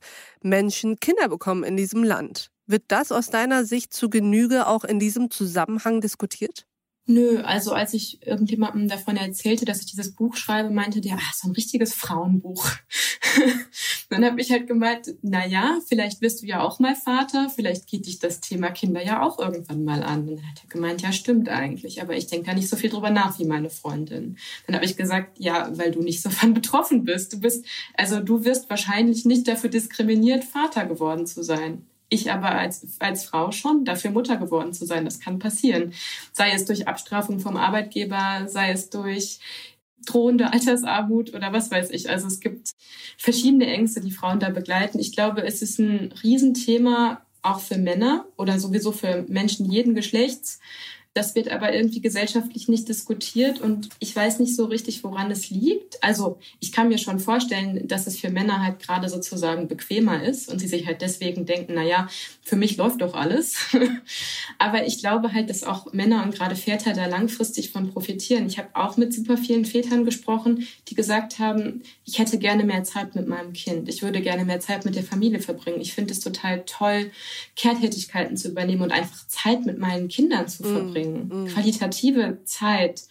Menschen 0.43 0.99
Kinder 0.99 1.29
bekommen 1.29 1.63
in 1.63 1.77
diesem 1.77 2.05
Land. 2.05 2.49
Wird 2.67 2.85
das 2.89 3.13
aus 3.13 3.29
deiner 3.29 3.67
Sicht 3.67 3.93
zu 3.93 4.09
Genüge 4.09 4.67
auch 4.67 4.85
in 4.85 4.99
diesem 4.99 5.31
Zusammenhang 5.31 6.01
diskutiert? 6.01 6.68
Nö, 7.11 7.41
also 7.41 7.73
als 7.73 7.95
ich 7.95 8.19
irgendjemandem 8.27 8.87
davon 8.87 9.17
erzählte, 9.17 9.65
dass 9.65 9.81
ich 9.81 9.87
dieses 9.87 10.13
Buch 10.13 10.37
schreibe, 10.37 10.69
meinte 10.69 11.01
der, 11.01 11.15
ah, 11.15 11.33
so 11.35 11.49
ein 11.49 11.53
richtiges 11.53 11.95
Frauenbuch. 11.95 12.69
dann 14.11 14.27
habe 14.27 14.39
ich 14.43 14.51
halt 14.51 14.67
gemeint, 14.67 15.15
na 15.23 15.47
ja, 15.47 15.79
vielleicht 15.89 16.21
wirst 16.21 16.43
du 16.43 16.47
ja 16.47 16.61
auch 16.61 16.81
mal 16.81 16.95
Vater, 16.95 17.49
vielleicht 17.49 17.87
geht 17.87 18.05
dich 18.05 18.19
das 18.19 18.41
Thema 18.41 18.69
Kinder 18.69 19.03
ja 19.03 19.23
auch 19.23 19.39
irgendwann 19.39 19.85
mal 19.85 20.03
an. 20.03 20.27
Dann 20.27 20.47
hat 20.47 20.63
er 20.63 20.69
gemeint, 20.69 21.01
ja, 21.01 21.11
stimmt 21.11 21.49
eigentlich, 21.49 22.03
aber 22.03 22.15
ich 22.15 22.27
denke 22.27 22.49
da 22.49 22.53
nicht 22.53 22.69
so 22.69 22.77
viel 22.77 22.91
drüber 22.91 23.09
nach 23.09 23.39
wie 23.39 23.47
meine 23.47 23.71
Freundin. 23.71 24.37
Dann 24.67 24.77
habe 24.77 24.85
ich 24.85 24.99
gesagt, 24.99 25.39
ja, 25.39 25.71
weil 25.79 25.93
du 25.93 26.03
nicht 26.03 26.21
so 26.21 26.29
von 26.29 26.53
betroffen 26.53 27.05
bist. 27.05 27.33
Du 27.33 27.41
bist, 27.41 27.65
also 27.95 28.21
du 28.21 28.45
wirst 28.45 28.69
wahrscheinlich 28.69 29.25
nicht 29.25 29.49
dafür 29.49 29.71
diskriminiert, 29.71 30.45
Vater 30.45 30.85
geworden 30.85 31.27
zu 31.27 31.43
sein. 31.43 31.87
Ich 32.09 32.33
aber 32.33 32.53
als, 32.53 33.01
als 33.01 33.25
Frau 33.25 33.53
schon 33.53 33.85
dafür 33.85 34.11
Mutter 34.11 34.37
geworden 34.37 34.73
zu 34.73 34.87
sein. 34.87 35.05
Das 35.05 35.21
kann 35.21 35.39
passieren. 35.39 35.93
Sei 36.33 36.53
es 36.53 36.65
durch 36.65 36.89
Abstrafung 36.89 37.41
vom 37.41 37.57
Arbeitgeber, 37.57 38.47
sei 38.49 38.71
es 38.73 38.89
durch 38.89 39.41
drohende 40.07 40.53
Altersarmut 40.53 41.35
oder 41.35 41.53
was 41.53 41.71
weiß 41.71 41.91
ich. 41.91 42.09
Also 42.09 42.27
es 42.27 42.41
gibt 42.41 42.71
verschiedene 43.19 43.67
Ängste, 43.67 44.01
die 44.01 44.11
Frauen 44.11 44.41
da 44.41 44.49
begleiten. 44.49 44.99
Ich 44.99 45.13
glaube, 45.13 45.43
es 45.43 45.61
ist 45.61 45.79
ein 45.79 46.13
Riesenthema 46.23 47.21
auch 47.43 47.61
für 47.61 47.79
Männer 47.79 48.27
oder 48.37 48.59
sowieso 48.59 48.93
für 48.93 49.25
Menschen 49.29 49.71
jeden 49.71 49.95
Geschlechts, 49.95 50.61
das 51.19 51.35
wird 51.35 51.51
aber 51.51 51.75
irgendwie 51.75 52.01
gesellschaftlich 52.01 52.69
nicht 52.69 52.89
diskutiert 52.89 53.61
und 53.61 53.89
ich 53.99 54.15
weiß 54.15 54.39
nicht 54.39 54.55
so 54.55 54.67
richtig, 54.67 55.03
woran 55.03 55.33
es 55.33 55.51
liegt. 55.51 56.01
Also 56.01 56.39
ich 56.61 56.71
kann 56.71 56.87
mir 56.87 56.99
schon 56.99 57.19
vorstellen, 57.19 57.89
dass 57.89 58.07
es 58.07 58.21
für 58.21 58.31
Männer 58.31 58.63
halt 58.63 58.79
gerade 58.79 59.09
sozusagen 59.09 59.67
bequemer 59.67 60.23
ist 60.23 60.49
und 60.49 60.61
sie 60.61 60.69
sich 60.69 60.87
halt 60.87 61.03
deswegen 61.03 61.45
denken, 61.45 61.73
na 61.75 61.83
ja, 61.83 62.07
für 62.41 62.55
mich 62.55 62.77
läuft 62.77 63.01
doch 63.01 63.15
alles. 63.15 63.57
aber 64.59 64.87
ich 64.87 65.01
glaube 65.01 65.33
halt, 65.33 65.51
dass 65.51 65.65
auch 65.65 65.93
Männer 65.93 66.23
und 66.23 66.37
gerade 66.37 66.55
Väter 66.55 66.93
da 66.93 67.07
langfristig 67.07 67.73
von 67.73 67.91
profitieren. 67.91 68.47
Ich 68.47 68.57
habe 68.57 68.69
auch 68.75 68.97
mit 68.97 69.13
super 69.13 69.37
vielen 69.37 69.65
Vätern 69.65 70.05
gesprochen, 70.05 70.69
die 70.87 70.95
gesagt 70.95 71.41
haben, 71.41 71.83
ich 72.05 72.21
hätte 72.21 72.39
gerne 72.39 72.63
mehr 72.63 72.85
Zeit 72.85 73.17
mit 73.17 73.27
meinem 73.27 73.55
Kind. 73.55 73.89
Ich 73.89 74.03
würde 74.05 74.21
gerne 74.21 74.45
mehr 74.45 74.61
Zeit 74.61 74.85
mit 74.85 74.95
der 74.95 75.03
Familie 75.03 75.41
verbringen. 75.41 75.81
Ich 75.81 75.95
finde 75.95 76.13
es 76.13 76.21
total 76.21 76.63
toll, 76.65 77.11
Kehrtätigkeiten 77.57 78.37
zu 78.37 78.51
übernehmen 78.51 78.83
und 78.83 78.93
einfach 78.93 79.27
Zeit 79.27 79.67
mit 79.67 79.79
meinen 79.79 80.07
Kindern 80.07 80.47
zu 80.47 80.63
mm. 80.63 80.67
verbringen 80.67 81.08
verbringen, 81.09 81.43
mhm. 81.43 81.47
qualitative 81.49 82.39
Zeit. 82.45 83.03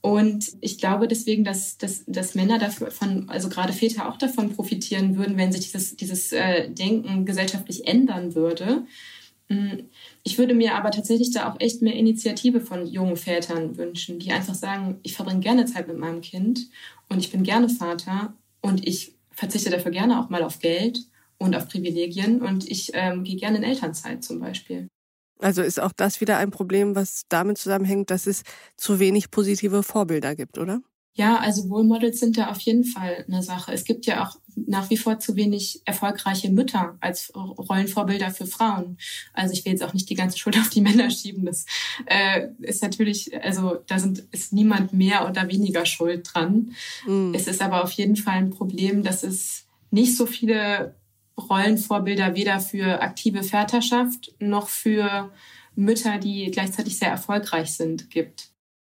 Und 0.00 0.52
ich 0.60 0.78
glaube 0.78 1.08
deswegen, 1.08 1.42
dass, 1.42 1.78
dass, 1.78 2.04
dass 2.06 2.34
Männer 2.34 2.58
davon, 2.58 3.28
also 3.28 3.48
gerade 3.48 3.72
Väter 3.72 4.08
auch 4.08 4.16
davon 4.16 4.52
profitieren 4.54 5.16
würden, 5.16 5.36
wenn 5.36 5.50
sich 5.50 5.62
dieses, 5.62 5.96
dieses 5.96 6.32
äh, 6.32 6.70
Denken 6.70 7.24
gesellschaftlich 7.24 7.88
ändern 7.88 8.34
würde. 8.34 8.84
Mm, 9.48 9.88
ich 10.22 10.38
würde 10.38 10.54
mir 10.54 10.76
aber 10.76 10.92
tatsächlich 10.92 11.32
da 11.32 11.50
auch 11.50 11.56
echt 11.58 11.82
mehr 11.82 11.94
Initiative 11.94 12.60
von 12.60 12.86
jungen 12.86 13.16
Vätern 13.16 13.76
wünschen, 13.76 14.20
die 14.20 14.30
einfach 14.30 14.54
sagen, 14.54 15.00
ich 15.02 15.14
verbringe 15.14 15.40
gerne 15.40 15.66
Zeit 15.66 15.88
mit 15.88 15.98
meinem 15.98 16.20
Kind 16.20 16.68
und 17.08 17.18
ich 17.18 17.32
bin 17.32 17.42
gerne 17.42 17.68
Vater 17.68 18.32
und 18.60 18.86
ich 18.86 19.12
verzichte 19.32 19.70
dafür 19.70 19.90
gerne 19.90 20.20
auch 20.20 20.30
mal 20.30 20.44
auf 20.44 20.60
Geld 20.60 21.00
und 21.38 21.56
auf 21.56 21.68
Privilegien 21.68 22.42
und 22.42 22.68
ich 22.70 22.92
ähm, 22.94 23.24
gehe 23.24 23.36
gerne 23.36 23.58
in 23.58 23.64
Elternzeit 23.64 24.22
zum 24.22 24.38
Beispiel. 24.38 24.88
Also 25.38 25.62
ist 25.62 25.80
auch 25.80 25.92
das 25.92 26.20
wieder 26.20 26.38
ein 26.38 26.50
Problem, 26.50 26.94
was 26.94 27.24
damit 27.28 27.58
zusammenhängt, 27.58 28.10
dass 28.10 28.26
es 28.26 28.42
zu 28.76 28.98
wenig 28.98 29.30
positive 29.30 29.82
Vorbilder 29.82 30.34
gibt, 30.34 30.58
oder? 30.58 30.80
Ja, 31.16 31.38
also 31.38 31.70
Wohlmodels 31.70 32.20
sind 32.20 32.36
da 32.36 32.50
auf 32.50 32.60
jeden 32.60 32.84
Fall 32.84 33.24
eine 33.26 33.42
Sache. 33.42 33.72
Es 33.72 33.84
gibt 33.84 34.04
ja 34.04 34.22
auch 34.26 34.36
nach 34.54 34.90
wie 34.90 34.98
vor 34.98 35.18
zu 35.18 35.34
wenig 35.34 35.80
erfolgreiche 35.86 36.50
Mütter 36.50 36.98
als 37.00 37.32
Rollenvorbilder 37.34 38.30
für 38.30 38.46
Frauen. 38.46 38.98
Also 39.32 39.54
ich 39.54 39.64
will 39.64 39.72
jetzt 39.72 39.82
auch 39.82 39.94
nicht 39.94 40.10
die 40.10 40.14
ganze 40.14 40.38
Schuld 40.38 40.58
auf 40.58 40.68
die 40.68 40.82
Männer 40.82 41.10
schieben. 41.10 41.46
Das 41.46 41.64
äh, 42.04 42.48
ist 42.60 42.82
natürlich, 42.82 43.34
also 43.42 43.78
da 43.86 43.98
sind, 43.98 44.24
ist 44.30 44.52
niemand 44.52 44.92
mehr 44.92 45.26
oder 45.26 45.48
weniger 45.48 45.86
schuld 45.86 46.28
dran. 46.34 46.72
Mhm. 47.06 47.32
Es 47.34 47.46
ist 47.46 47.62
aber 47.62 47.82
auf 47.82 47.92
jeden 47.92 48.16
Fall 48.16 48.36
ein 48.36 48.50
Problem, 48.50 49.02
dass 49.02 49.22
es 49.22 49.64
nicht 49.90 50.18
so 50.18 50.26
viele 50.26 50.96
Rollenvorbilder 51.38 52.34
weder 52.34 52.60
für 52.60 53.00
aktive 53.00 53.42
Väterschaft 53.42 54.34
noch 54.38 54.68
für 54.68 55.32
Mütter, 55.74 56.18
die 56.18 56.50
gleichzeitig 56.50 56.98
sehr 56.98 57.10
erfolgreich 57.10 57.74
sind, 57.76 58.10
gibt. 58.10 58.50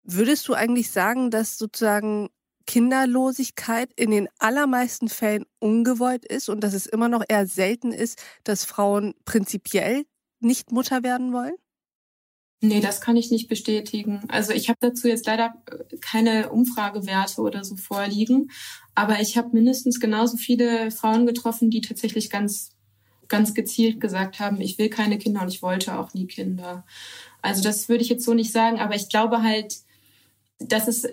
Würdest 0.05 0.49
du 0.49 0.55
eigentlich 0.55 0.91
sagen, 0.91 1.31
dass 1.31 1.59
sozusagen 1.59 2.31
Kinderlosigkeit 2.67 3.91
in 3.97 4.11
den 4.11 4.29
allermeisten 4.39 5.09
Fällen 5.09 5.45
ungewollt 5.59 6.25
ist 6.25 6.49
und 6.49 6.61
dass 6.61 6.75
es 6.75 6.87
immer 6.87 7.09
noch 7.09 7.25
eher 7.27 7.47
selten 7.47 7.93
ist, 7.93 8.23
dass 8.45 8.65
Frauen 8.65 9.15
prinzipiell 9.25 10.05
nicht 10.41 10.71
Mutter 10.71 11.03
werden 11.03 11.33
wollen? 11.33 11.55
Nee, 12.61 12.81
das 12.81 13.01
kann 13.01 13.17
ich 13.17 13.31
nicht 13.31 13.49
bestätigen. 13.49 14.21
Also 14.29 14.53
ich 14.53 14.69
habe 14.69 14.79
dazu 14.81 15.07
jetzt 15.07 15.27
leider 15.27 15.55
äh, 15.71 15.97
keine 15.99 16.51
Umfragewerte 16.51 17.41
oder 17.41 17.65
so 17.65 17.77
vorliegen, 17.77 18.51
aber 18.95 19.21
ich 19.21 19.37
habe 19.39 19.51
mindestens 19.53 20.01
genauso 20.01 20.37
viele 20.37 20.91
Frauen 20.91 21.25
getroffen, 21.27 21.71
die 21.71 21.81
tatsächlich 21.81 22.31
ganz 22.31 22.71
ganz 23.29 23.55
gezielt 23.55 24.01
gesagt 24.01 24.41
haben, 24.41 24.61
ich 24.61 24.79
will 24.79 24.89
keine 24.89 25.19
Kinder 25.19 25.43
und 25.43 25.49
ich 25.49 25.63
wollte 25.63 25.99
auch 25.99 26.15
nie 26.15 26.27
Kinder. 26.27 26.85
Also 27.43 27.63
das 27.63 27.89
würde 27.89 28.03
ich 28.03 28.09
jetzt 28.09 28.25
so 28.25 28.35
nicht 28.35 28.53
sagen, 28.53 28.81
aber 28.81 28.95
ich 28.95 29.09
glaube 29.11 29.43
halt, 29.43 29.77
dass 30.59 30.89
es 30.89 31.07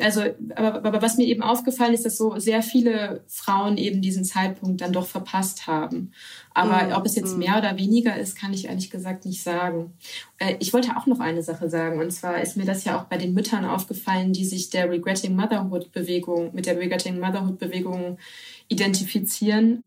also, 0.00 0.22
aber, 0.54 0.84
aber 0.84 1.02
was 1.02 1.16
mir 1.16 1.26
eben 1.26 1.42
aufgefallen 1.42 1.94
ist, 1.94 2.04
dass 2.04 2.16
so 2.16 2.38
sehr 2.38 2.62
viele 2.62 3.22
Frauen 3.26 3.76
eben 3.76 4.00
diesen 4.00 4.24
Zeitpunkt 4.24 4.80
dann 4.80 4.92
doch 4.92 5.06
verpasst 5.06 5.66
haben. 5.66 6.12
Aber 6.54 6.88
mm, 6.88 6.92
ob 6.92 7.06
es 7.06 7.14
jetzt 7.14 7.36
mm. 7.36 7.38
mehr 7.38 7.58
oder 7.58 7.76
weniger 7.76 8.16
ist, 8.16 8.36
kann 8.36 8.52
ich 8.52 8.66
ehrlich 8.66 8.90
gesagt 8.90 9.24
nicht 9.24 9.42
sagen. 9.42 9.92
Äh, 10.38 10.56
ich 10.58 10.72
wollte 10.72 10.96
auch 10.96 11.06
noch 11.06 11.20
eine 11.20 11.42
Sache 11.42 11.68
sagen. 11.70 12.00
Und 12.00 12.10
zwar 12.10 12.40
ist 12.40 12.56
mir 12.56 12.64
das 12.64 12.84
ja 12.84 12.98
auch 12.98 13.04
bei 13.04 13.16
den 13.16 13.34
Müttern 13.34 13.64
aufgefallen, 13.64 14.32
die 14.32 14.44
sich 14.44 14.70
der 14.70 14.90
Regretting 14.90 15.36
Motherhood 15.36 15.92
Bewegung, 15.92 16.54
mit 16.54 16.66
der 16.66 16.78
Regretting 16.78 17.20
Motherhood 17.20 17.58
Bewegung 17.58 18.18
identifizieren. 18.68 19.84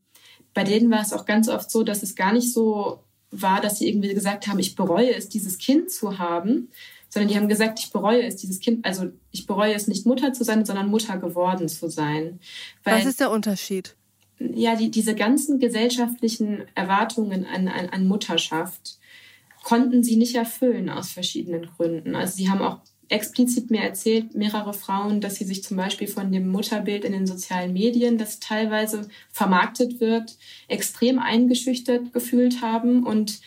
Bei 0.53 0.63
denen 0.63 0.91
war 0.91 1.01
es 1.01 1.13
auch 1.13 1.25
ganz 1.25 1.49
oft 1.49 1.71
so, 1.71 1.83
dass 1.83 2.03
es 2.03 2.15
gar 2.15 2.33
nicht 2.33 2.51
so 2.51 2.99
war, 3.31 3.61
dass 3.61 3.79
sie 3.79 3.87
irgendwie 3.87 4.13
gesagt 4.13 4.47
haben, 4.47 4.59
ich 4.59 4.75
bereue 4.75 5.15
es, 5.15 5.29
dieses 5.29 5.57
Kind 5.57 5.89
zu 5.89 6.19
haben, 6.19 6.69
sondern 7.11 7.29
die 7.29 7.37
haben 7.37 7.49
gesagt, 7.49 7.79
ich 7.79 7.91
bereue 7.91 8.23
es, 8.23 8.37
dieses 8.37 8.59
Kind, 8.61 8.85
also 8.85 9.11
ich 9.31 9.45
bereue 9.45 9.73
es 9.73 9.87
nicht 9.87 10.05
Mutter 10.05 10.31
zu 10.31 10.45
sein, 10.45 10.65
sondern 10.65 10.89
Mutter 10.89 11.17
geworden 11.17 11.67
zu 11.67 11.89
sein. 11.89 12.39
Weil, 12.85 12.99
Was 12.99 13.05
ist 13.05 13.19
der 13.19 13.31
Unterschied? 13.31 13.95
Ja, 14.39 14.75
die, 14.75 14.89
diese 14.89 15.13
ganzen 15.13 15.59
gesellschaftlichen 15.59 16.63
Erwartungen 16.73 17.45
an, 17.45 17.67
an, 17.67 17.89
an 17.89 18.07
Mutterschaft 18.07 18.97
konnten 19.61 20.03
sie 20.03 20.15
nicht 20.15 20.35
erfüllen 20.35 20.89
aus 20.89 21.11
verschiedenen 21.11 21.67
Gründen. 21.75 22.15
Also 22.15 22.37
sie 22.37 22.49
haben 22.49 22.61
auch 22.61 22.79
explizit 23.09 23.69
mir 23.69 23.81
erzählt, 23.81 24.33
mehrere 24.33 24.73
Frauen, 24.73 25.19
dass 25.19 25.35
sie 25.35 25.43
sich 25.43 25.63
zum 25.63 25.75
Beispiel 25.75 26.07
von 26.07 26.31
dem 26.31 26.47
Mutterbild 26.47 27.03
in 27.03 27.11
den 27.11 27.27
sozialen 27.27 27.73
Medien, 27.73 28.17
das 28.17 28.39
teilweise 28.39 29.09
vermarktet 29.29 29.99
wird, 29.99 30.37
extrem 30.69 31.19
eingeschüchtert 31.19 32.13
gefühlt 32.13 32.61
haben 32.61 33.05
und 33.05 33.41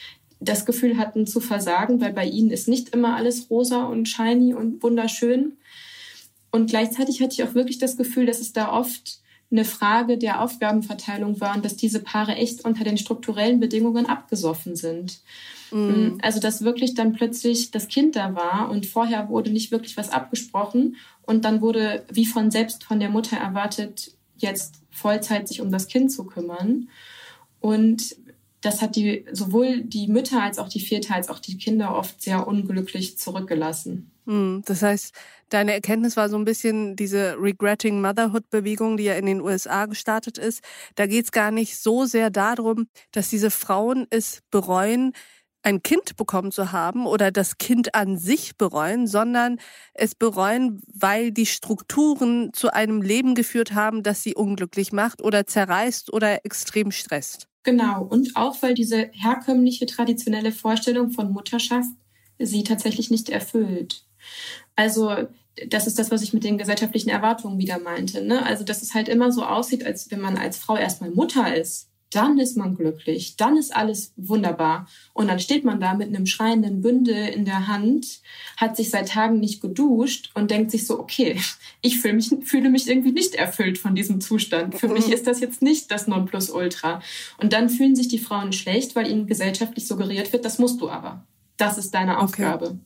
das 0.44 0.66
Gefühl 0.66 0.96
hatten 0.98 1.26
zu 1.26 1.40
versagen, 1.40 2.00
weil 2.00 2.12
bei 2.12 2.26
ihnen 2.26 2.50
ist 2.50 2.68
nicht 2.68 2.90
immer 2.90 3.16
alles 3.16 3.50
rosa 3.50 3.84
und 3.84 4.08
shiny 4.08 4.54
und 4.54 4.82
wunderschön. 4.82 5.56
Und 6.50 6.70
gleichzeitig 6.70 7.20
hatte 7.20 7.32
ich 7.32 7.44
auch 7.44 7.54
wirklich 7.54 7.78
das 7.78 7.96
Gefühl, 7.96 8.26
dass 8.26 8.40
es 8.40 8.52
da 8.52 8.72
oft 8.72 9.20
eine 9.50 9.64
Frage 9.64 10.18
der 10.18 10.40
Aufgabenverteilung 10.40 11.40
war 11.40 11.54
und 11.54 11.64
dass 11.64 11.76
diese 11.76 12.00
Paare 12.00 12.34
echt 12.34 12.64
unter 12.64 12.84
den 12.84 12.98
strukturellen 12.98 13.60
Bedingungen 13.60 14.06
abgesoffen 14.06 14.74
sind. 14.74 15.20
Mhm. 15.70 16.18
Also 16.22 16.40
dass 16.40 16.62
wirklich 16.62 16.94
dann 16.94 17.12
plötzlich 17.12 17.70
das 17.70 17.88
Kind 17.88 18.16
da 18.16 18.34
war 18.34 18.70
und 18.70 18.86
vorher 18.86 19.28
wurde 19.28 19.50
nicht 19.50 19.70
wirklich 19.70 19.96
was 19.96 20.10
abgesprochen 20.10 20.96
und 21.22 21.44
dann 21.44 21.60
wurde 21.60 22.04
wie 22.10 22.26
von 22.26 22.50
selbst 22.50 22.84
von 22.84 23.00
der 23.00 23.10
Mutter 23.10 23.36
erwartet, 23.36 24.12
jetzt 24.36 24.76
Vollzeit 24.90 25.48
sich 25.48 25.60
um 25.60 25.70
das 25.70 25.88
Kind 25.88 26.12
zu 26.12 26.24
kümmern. 26.24 26.88
Und 27.60 28.16
das 28.64 28.80
hat 28.80 28.96
die, 28.96 29.26
sowohl 29.30 29.82
die 29.82 30.08
Mütter 30.08 30.42
als 30.42 30.58
auch 30.58 30.68
die 30.68 30.80
Väter 30.80 31.14
als 31.14 31.28
auch 31.28 31.38
die 31.38 31.58
Kinder 31.58 31.94
oft 31.94 32.22
sehr 32.22 32.46
unglücklich 32.46 33.18
zurückgelassen. 33.18 34.10
Hm, 34.26 34.62
das 34.64 34.82
heißt, 34.82 35.14
deine 35.50 35.74
Erkenntnis 35.74 36.16
war 36.16 36.30
so 36.30 36.36
ein 36.36 36.46
bisschen 36.46 36.96
diese 36.96 37.36
Regretting 37.38 38.00
Motherhood-Bewegung, 38.00 38.96
die 38.96 39.04
ja 39.04 39.14
in 39.14 39.26
den 39.26 39.42
USA 39.42 39.84
gestartet 39.84 40.38
ist. 40.38 40.62
Da 40.94 41.06
geht 41.06 41.26
es 41.26 41.32
gar 41.32 41.50
nicht 41.50 41.76
so 41.76 42.06
sehr 42.06 42.30
darum, 42.30 42.86
dass 43.12 43.28
diese 43.28 43.50
Frauen 43.50 44.06
es 44.08 44.40
bereuen, 44.50 45.12
ein 45.62 45.82
Kind 45.82 46.16
bekommen 46.16 46.52
zu 46.52 46.72
haben 46.72 47.06
oder 47.06 47.30
das 47.30 47.58
Kind 47.58 47.94
an 47.94 48.18
sich 48.18 48.56
bereuen, 48.56 49.06
sondern 49.06 49.58
es 49.94 50.14
bereuen, 50.14 50.82
weil 50.92 51.32
die 51.32 51.46
Strukturen 51.46 52.50
zu 52.52 52.72
einem 52.72 53.02
Leben 53.02 53.34
geführt 53.34 53.72
haben, 53.72 54.02
das 54.02 54.22
sie 54.22 54.34
unglücklich 54.34 54.92
macht 54.92 55.22
oder 55.22 55.46
zerreißt 55.46 56.12
oder 56.12 56.44
extrem 56.44 56.90
stresst. 56.90 57.48
Genau, 57.64 58.04
und 58.04 58.36
auch 58.36 58.62
weil 58.62 58.74
diese 58.74 59.10
herkömmliche 59.12 59.86
traditionelle 59.86 60.52
Vorstellung 60.52 61.10
von 61.10 61.32
Mutterschaft 61.32 61.90
sie 62.38 62.62
tatsächlich 62.62 63.10
nicht 63.10 63.30
erfüllt. 63.30 64.04
Also 64.76 65.28
das 65.68 65.86
ist 65.86 65.98
das, 65.98 66.10
was 66.10 66.22
ich 66.22 66.34
mit 66.34 66.44
den 66.44 66.58
gesellschaftlichen 66.58 67.08
Erwartungen 67.08 67.58
wieder 67.58 67.78
meinte. 67.78 68.22
Ne? 68.22 68.44
Also 68.44 68.64
dass 68.64 68.82
es 68.82 68.94
halt 68.94 69.08
immer 69.08 69.32
so 69.32 69.44
aussieht, 69.44 69.84
als 69.86 70.10
wenn 70.10 70.20
man 70.20 70.36
als 70.36 70.58
Frau 70.58 70.76
erstmal 70.76 71.10
Mutter 71.10 71.56
ist, 71.56 71.88
dann 72.14 72.38
ist 72.38 72.56
man 72.56 72.76
glücklich, 72.76 73.36
dann 73.36 73.56
ist 73.56 73.74
alles 73.74 74.12
wunderbar. 74.16 74.86
Und 75.12 75.28
dann 75.28 75.38
steht 75.38 75.64
man 75.64 75.80
da 75.80 75.94
mit 75.94 76.08
einem 76.08 76.26
schreienden 76.26 76.80
Bündel 76.80 77.28
in 77.28 77.44
der 77.44 77.66
Hand, 77.66 78.20
hat 78.56 78.76
sich 78.76 78.90
seit 78.90 79.08
Tagen 79.08 79.40
nicht 79.40 79.60
geduscht 79.60 80.30
und 80.34 80.50
denkt 80.50 80.70
sich 80.70 80.86
so, 80.86 80.98
okay, 80.98 81.40
ich 81.82 82.00
fühle 82.00 82.14
mich, 82.14 82.30
fühle 82.44 82.70
mich 82.70 82.88
irgendwie 82.88 83.12
nicht 83.12 83.34
erfüllt 83.34 83.78
von 83.78 83.94
diesem 83.94 84.20
Zustand. 84.20 84.76
Für 84.76 84.88
mich 84.88 85.10
ist 85.10 85.26
das 85.26 85.40
jetzt 85.40 85.62
nicht 85.62 85.90
das 85.90 86.06
Nonplusultra. 86.06 87.00
Und 87.38 87.52
dann 87.52 87.68
fühlen 87.68 87.96
sich 87.96 88.08
die 88.08 88.18
Frauen 88.18 88.52
schlecht, 88.52 88.96
weil 88.96 89.10
ihnen 89.10 89.26
gesellschaftlich 89.26 89.86
suggeriert 89.86 90.32
wird, 90.32 90.44
das 90.44 90.58
musst 90.58 90.80
du 90.80 90.88
aber. 90.88 91.24
Das 91.56 91.78
ist 91.78 91.94
deine 91.94 92.18
Aufgabe. 92.18 92.66
Okay. 92.66 92.78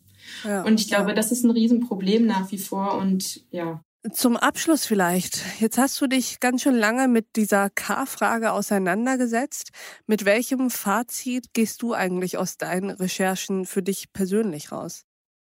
Ja, 0.44 0.62
und 0.62 0.80
ich 0.80 0.88
glaube, 0.88 1.10
ja. 1.10 1.14
das 1.14 1.32
ist 1.32 1.44
ein 1.44 1.50
Riesenproblem 1.50 2.26
nach 2.26 2.50
wie 2.52 2.58
vor 2.58 2.98
und 2.98 3.42
ja. 3.50 3.80
Zum 4.12 4.36
Abschluss 4.36 4.86
vielleicht. 4.86 5.40
Jetzt 5.58 5.76
hast 5.76 6.00
du 6.00 6.06
dich 6.06 6.38
ganz 6.38 6.62
schön 6.62 6.76
lange 6.76 7.08
mit 7.08 7.34
dieser 7.34 7.68
K-Frage 7.68 8.52
auseinandergesetzt. 8.52 9.70
Mit 10.06 10.24
welchem 10.24 10.70
Fazit 10.70 11.52
gehst 11.52 11.82
du 11.82 11.94
eigentlich 11.94 12.38
aus 12.38 12.58
deinen 12.58 12.90
Recherchen 12.90 13.66
für 13.66 13.82
dich 13.82 14.12
persönlich 14.12 14.70
raus? 14.70 15.04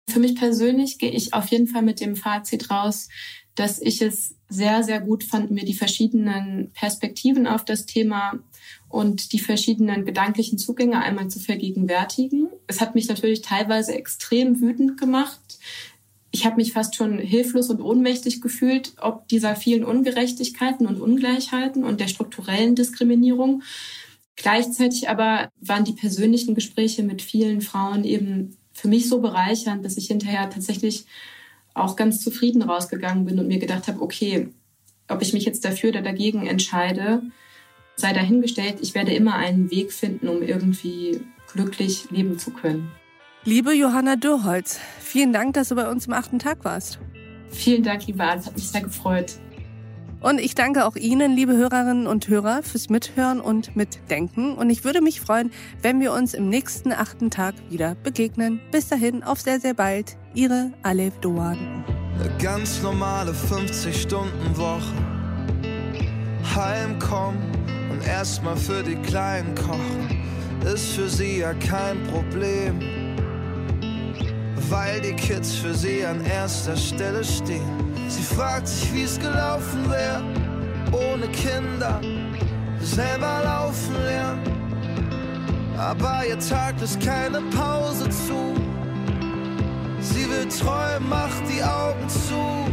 Für 0.08 0.20
mich 0.20 0.36
persönlich 0.36 0.98
gehe 0.98 1.10
ich 1.10 1.34
auf 1.34 1.48
jeden 1.48 1.66
Fall 1.66 1.82
mit 1.82 2.00
dem 2.00 2.14
Fazit 2.14 2.70
raus, 2.70 3.08
dass 3.56 3.80
ich 3.80 4.00
es 4.00 4.36
sehr, 4.48 4.84
sehr 4.84 5.00
gut 5.00 5.24
fand, 5.24 5.50
mir 5.50 5.64
die 5.64 5.74
verschiedenen 5.74 6.70
Perspektiven 6.72 7.48
auf 7.48 7.64
das 7.64 7.84
Thema 7.84 8.38
und 8.88 9.32
die 9.32 9.40
verschiedenen 9.40 10.04
gedanklichen 10.04 10.56
Zugänge 10.56 11.00
einmal 11.00 11.26
zu 11.28 11.40
vergegenwärtigen. 11.40 12.48
Es 12.68 12.80
hat 12.80 12.94
mich 12.94 13.08
natürlich 13.08 13.42
teilweise 13.42 13.94
extrem 13.94 14.60
wütend 14.60 15.00
gemacht. 15.00 15.40
Ich 16.36 16.44
habe 16.44 16.56
mich 16.56 16.74
fast 16.74 16.94
schon 16.94 17.18
hilflos 17.18 17.70
und 17.70 17.80
ohnmächtig 17.80 18.42
gefühlt, 18.42 18.92
ob 19.00 19.26
dieser 19.26 19.56
vielen 19.56 19.84
Ungerechtigkeiten 19.84 20.86
und 20.86 21.00
Ungleichheiten 21.00 21.82
und 21.82 21.98
der 21.98 22.08
strukturellen 22.08 22.74
Diskriminierung. 22.74 23.62
Gleichzeitig 24.36 25.08
aber 25.08 25.48
waren 25.62 25.84
die 25.84 25.94
persönlichen 25.94 26.54
Gespräche 26.54 27.02
mit 27.02 27.22
vielen 27.22 27.62
Frauen 27.62 28.04
eben 28.04 28.58
für 28.74 28.86
mich 28.86 29.08
so 29.08 29.22
bereichernd, 29.22 29.82
dass 29.82 29.96
ich 29.96 30.08
hinterher 30.08 30.50
tatsächlich 30.50 31.06
auch 31.72 31.96
ganz 31.96 32.20
zufrieden 32.20 32.60
rausgegangen 32.60 33.24
bin 33.24 33.38
und 33.38 33.48
mir 33.48 33.58
gedacht 33.58 33.88
habe, 33.88 34.02
okay, 34.02 34.50
ob 35.08 35.22
ich 35.22 35.32
mich 35.32 35.46
jetzt 35.46 35.64
dafür 35.64 35.88
oder 35.88 36.02
dagegen 36.02 36.46
entscheide, 36.46 37.22
sei 37.96 38.12
dahingestellt, 38.12 38.76
ich 38.82 38.94
werde 38.94 39.14
immer 39.14 39.36
einen 39.36 39.70
Weg 39.70 39.90
finden, 39.90 40.28
um 40.28 40.42
irgendwie 40.42 41.18
glücklich 41.50 42.10
leben 42.10 42.38
zu 42.38 42.50
können. 42.50 42.92
Liebe 43.48 43.72
Johanna 43.72 44.16
Dürholz, 44.16 44.80
vielen 44.98 45.32
Dank, 45.32 45.54
dass 45.54 45.68
du 45.68 45.76
bei 45.76 45.88
uns 45.88 46.08
im 46.08 46.14
achten 46.14 46.40
Tag 46.40 46.64
warst. 46.64 46.98
Vielen 47.48 47.84
Dank, 47.84 48.04
liebe 48.08 48.20
Arzt, 48.24 48.48
hat 48.48 48.56
mich 48.56 48.66
sehr 48.66 48.80
gefreut. 48.80 49.34
Und 50.20 50.40
ich 50.40 50.56
danke 50.56 50.84
auch 50.84 50.96
Ihnen, 50.96 51.36
liebe 51.36 51.52
Hörerinnen 51.52 52.08
und 52.08 52.26
Hörer, 52.26 52.64
fürs 52.64 52.88
Mithören 52.88 53.40
und 53.40 53.76
Mitdenken. 53.76 54.56
Und 54.56 54.68
ich 54.68 54.82
würde 54.82 55.00
mich 55.00 55.20
freuen, 55.20 55.52
wenn 55.80 56.00
wir 56.00 56.12
uns 56.12 56.34
im 56.34 56.48
nächsten 56.48 56.90
achten 56.90 57.30
Tag 57.30 57.54
wieder 57.70 57.94
begegnen. 57.94 58.60
Bis 58.72 58.88
dahin, 58.88 59.22
auf 59.22 59.40
sehr, 59.40 59.60
sehr 59.60 59.74
bald. 59.74 60.16
Ihre 60.34 60.72
Alev 60.82 61.16
Doan. 61.20 61.84
Eine 62.18 62.42
ganz 62.42 62.82
normale 62.82 63.30
50-Stunden-Woche. 63.30 64.92
Heimkommen 66.56 67.38
und 67.92 68.04
erstmal 68.04 68.56
für 68.56 68.82
die 68.82 68.96
Kleinen 68.96 69.54
kochen. 69.54 70.24
Ist 70.64 70.94
für 70.94 71.08
sie 71.08 71.38
ja 71.38 71.54
kein 71.54 72.02
Problem. 72.08 73.05
Weil 74.68 75.00
die 75.00 75.14
Kids 75.14 75.54
für 75.54 75.74
sie 75.74 76.04
an 76.04 76.24
erster 76.24 76.76
Stelle 76.76 77.22
stehen. 77.22 77.94
Sie 78.08 78.22
fragt 78.22 78.66
sich, 78.66 78.92
wie 78.92 79.02
es 79.02 79.18
gelaufen 79.18 79.88
wäre, 79.90 80.22
ohne 80.92 81.28
Kinder, 81.28 82.00
selber 82.80 83.42
laufen 83.44 83.94
lernen. 84.04 84.42
Aber 85.76 86.24
ihr 86.26 86.38
Tag 86.38 86.80
ist 86.80 87.00
keine 87.00 87.40
Pause 87.54 88.08
zu. 88.08 88.54
Sie 90.00 90.28
will 90.30 90.48
träumen, 90.48 91.08
macht 91.08 91.42
die 91.48 91.62
Augen 91.62 92.08
zu. 92.08 92.66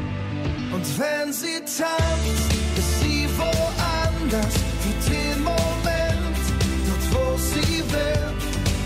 Und 0.73 0.99
wenn 0.99 1.33
sie 1.33 1.59
tanzt, 1.59 2.53
ist 2.77 3.01
sie 3.01 3.27
woanders, 3.37 4.55
für 4.81 5.11
den 5.11 5.43
Moment, 5.43 6.43
dort 6.87 7.05
wo 7.13 7.37
sie 7.37 7.83
will. 7.91 8.33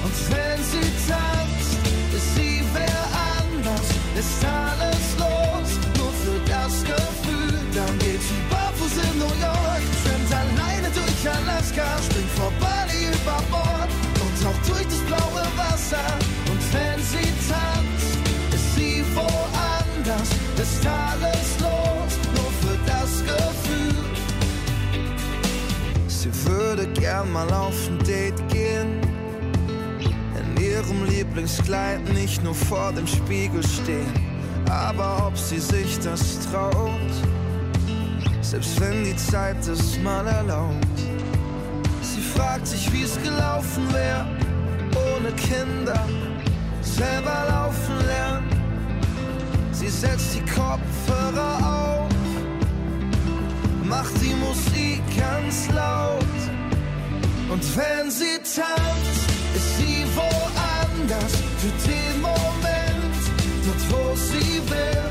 Und 0.04 0.32
wenn 0.32 0.64
sie 0.64 0.92
tanzt, 1.08 1.47
ist 4.28 4.46
alles 4.46 5.08
das 6.68 6.84
Gefühl, 6.84 7.54
dann 7.74 7.94
geht 8.00 8.22
sie 8.22 8.42
barfuß 8.50 8.96
in 9.08 9.20
New 9.20 9.36
York, 9.40 9.84
schwimmt 10.02 10.32
alleine 10.34 10.90
durch 10.92 11.22
Alaska, 11.38 11.88
springt 12.04 12.32
vor 12.32 12.52
Bali 12.60 13.08
über 13.16 13.40
Bord. 13.50 13.92
Und 14.24 14.34
taucht 14.44 14.64
durch 14.68 14.88
das 14.94 15.02
blaue 15.10 15.46
Wasser. 15.56 16.10
Und 16.52 16.62
wenn 16.74 17.00
sie 17.12 17.30
tanzt, 17.48 18.18
ist 18.56 18.76
sie 18.76 19.04
woanders, 19.16 20.30
ist 20.64 20.86
alles 20.86 21.48
los, 21.66 22.12
nur 22.36 22.52
für 22.62 22.78
das 22.86 23.12
Gefühl. 23.32 23.96
Sie 26.08 26.32
würde 26.46 26.88
gern 27.00 27.32
mal 27.32 27.52
auf 27.54 27.76
ein 27.88 28.00
Date 28.00 28.48
gehen, 28.50 29.00
ihrem 30.78 31.06
Lieblingskleid 31.06 32.14
nicht 32.14 32.44
nur 32.44 32.56
vor 32.56 32.94
dem 32.94 33.08
Spiegel 33.08 33.64
stehen 33.64 34.28
aber 34.70 35.28
ob 35.28 35.38
sie 35.38 35.60
sich 35.60 36.00
das 36.00 36.40
traut, 36.52 37.14
selbst 38.42 38.80
wenn 38.80 39.04
die 39.04 39.16
Zeit 39.16 39.66
es 39.68 39.98
mal 40.00 40.26
erlaubt. 40.28 40.86
Sie 42.02 42.22
fragt 42.22 42.68
sich, 42.68 42.92
wie 42.92 43.04
es 43.04 43.22
gelaufen 43.22 43.92
wäre, 43.94 44.26
ohne 45.16 45.32
Kinder, 45.34 46.06
selber 46.82 47.46
laufen 47.48 48.06
lernen. 48.06 48.48
Sie 49.72 49.90
setzt 49.90 50.36
die 50.36 50.46
Kopfhörer 50.52 52.06
auf, 52.06 52.10
macht 53.84 54.14
die 54.22 54.34
Musik 54.36 55.02
ganz 55.18 55.70
laut. 55.74 56.24
Und 57.50 57.64
wenn 57.78 58.12
sie 58.12 58.38
tanzt, 58.40 59.30
ist 59.56 59.78
sie 59.78 59.97
woanders 61.08 61.32
für 61.58 61.90
den 61.90 62.22
Moment 62.22 63.22
dort 63.66 63.92
wo 63.92 64.16
sie 64.16 64.62
will. 64.70 65.04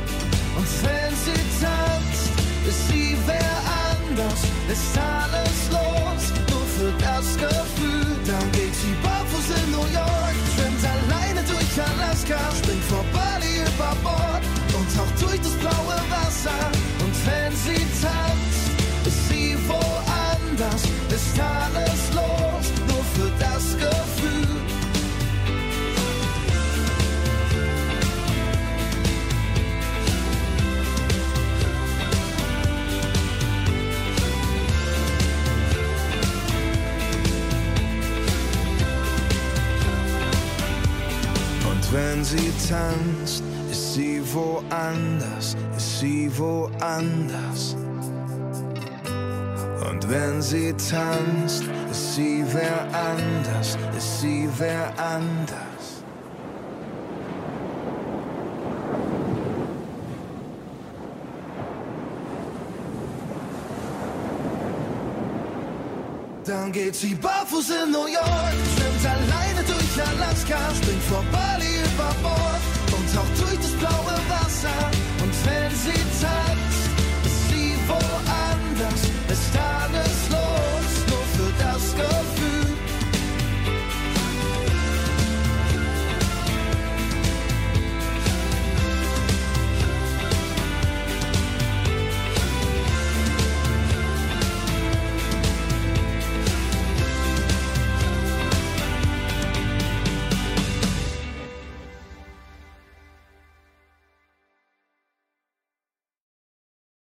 Und 0.56 0.68
wenn 0.85 1.14
sie 1.24 1.42
tanzt, 1.61 2.30
ist 2.66 2.88
sie 2.88 3.16
wer 3.26 3.56
anders, 3.90 4.40
ist 4.70 4.98
alles 4.98 5.59
los, 5.70 6.22
nur 6.50 6.66
für 6.76 6.92
das 7.02 7.37
Gefühl. 7.37 8.06
Dann 8.26 8.52
geht 8.52 8.74
sie 8.74 8.94
barfuß 9.02 9.48
in 9.62 9.70
New 9.72 9.87
York, 9.92 10.37
schwimmt 10.54 10.85
alleine 10.85 11.42
durch 11.42 11.87
Alaska, 11.87 12.38
springt 12.59 12.85
vor 12.85 13.04
Bali 13.12 13.61
über 13.61 13.94
Bord 14.02 14.42
und 14.76 14.87
taucht 14.96 15.22
durch 15.22 15.40
das 15.40 15.52
blaue 15.54 15.98
Wasser. 16.11 16.86
Sie 42.37 42.53
tanzt, 42.68 43.42
ist 43.70 43.94
sie 43.94 44.22
woanders, 44.35 45.57
ist 45.77 46.01
sie 46.01 46.31
woanders. 46.38 47.77
Und 49.88 50.11
wenn 50.11 50.42
sie 50.42 50.72
tanzt, 50.72 51.64
ist 51.90 52.14
sie 52.14 52.44
wer 52.53 52.81
anders, 52.92 53.79
ist 53.96 54.20
sie 54.20 54.49
wer 54.59 54.92
anders. 54.99 55.57
Dann 66.44 66.70
geht 66.70 66.94
sie 66.94 67.14
barfuß 67.14 67.70
in 67.70 67.90
New 67.90 68.07
York, 68.07 68.55
schwimmt 68.77 69.05
alleine 69.05 69.62
durch 69.66 70.07
Alaska, 70.07 70.59
springt 70.77 71.03
vorbei 71.03 71.56
Bord 72.22 72.62
und 72.96 73.14
taucht 73.14 73.40
durch 73.40 73.57
das 73.57 73.72
blaue 73.72 74.14
Wasser. 74.29 74.95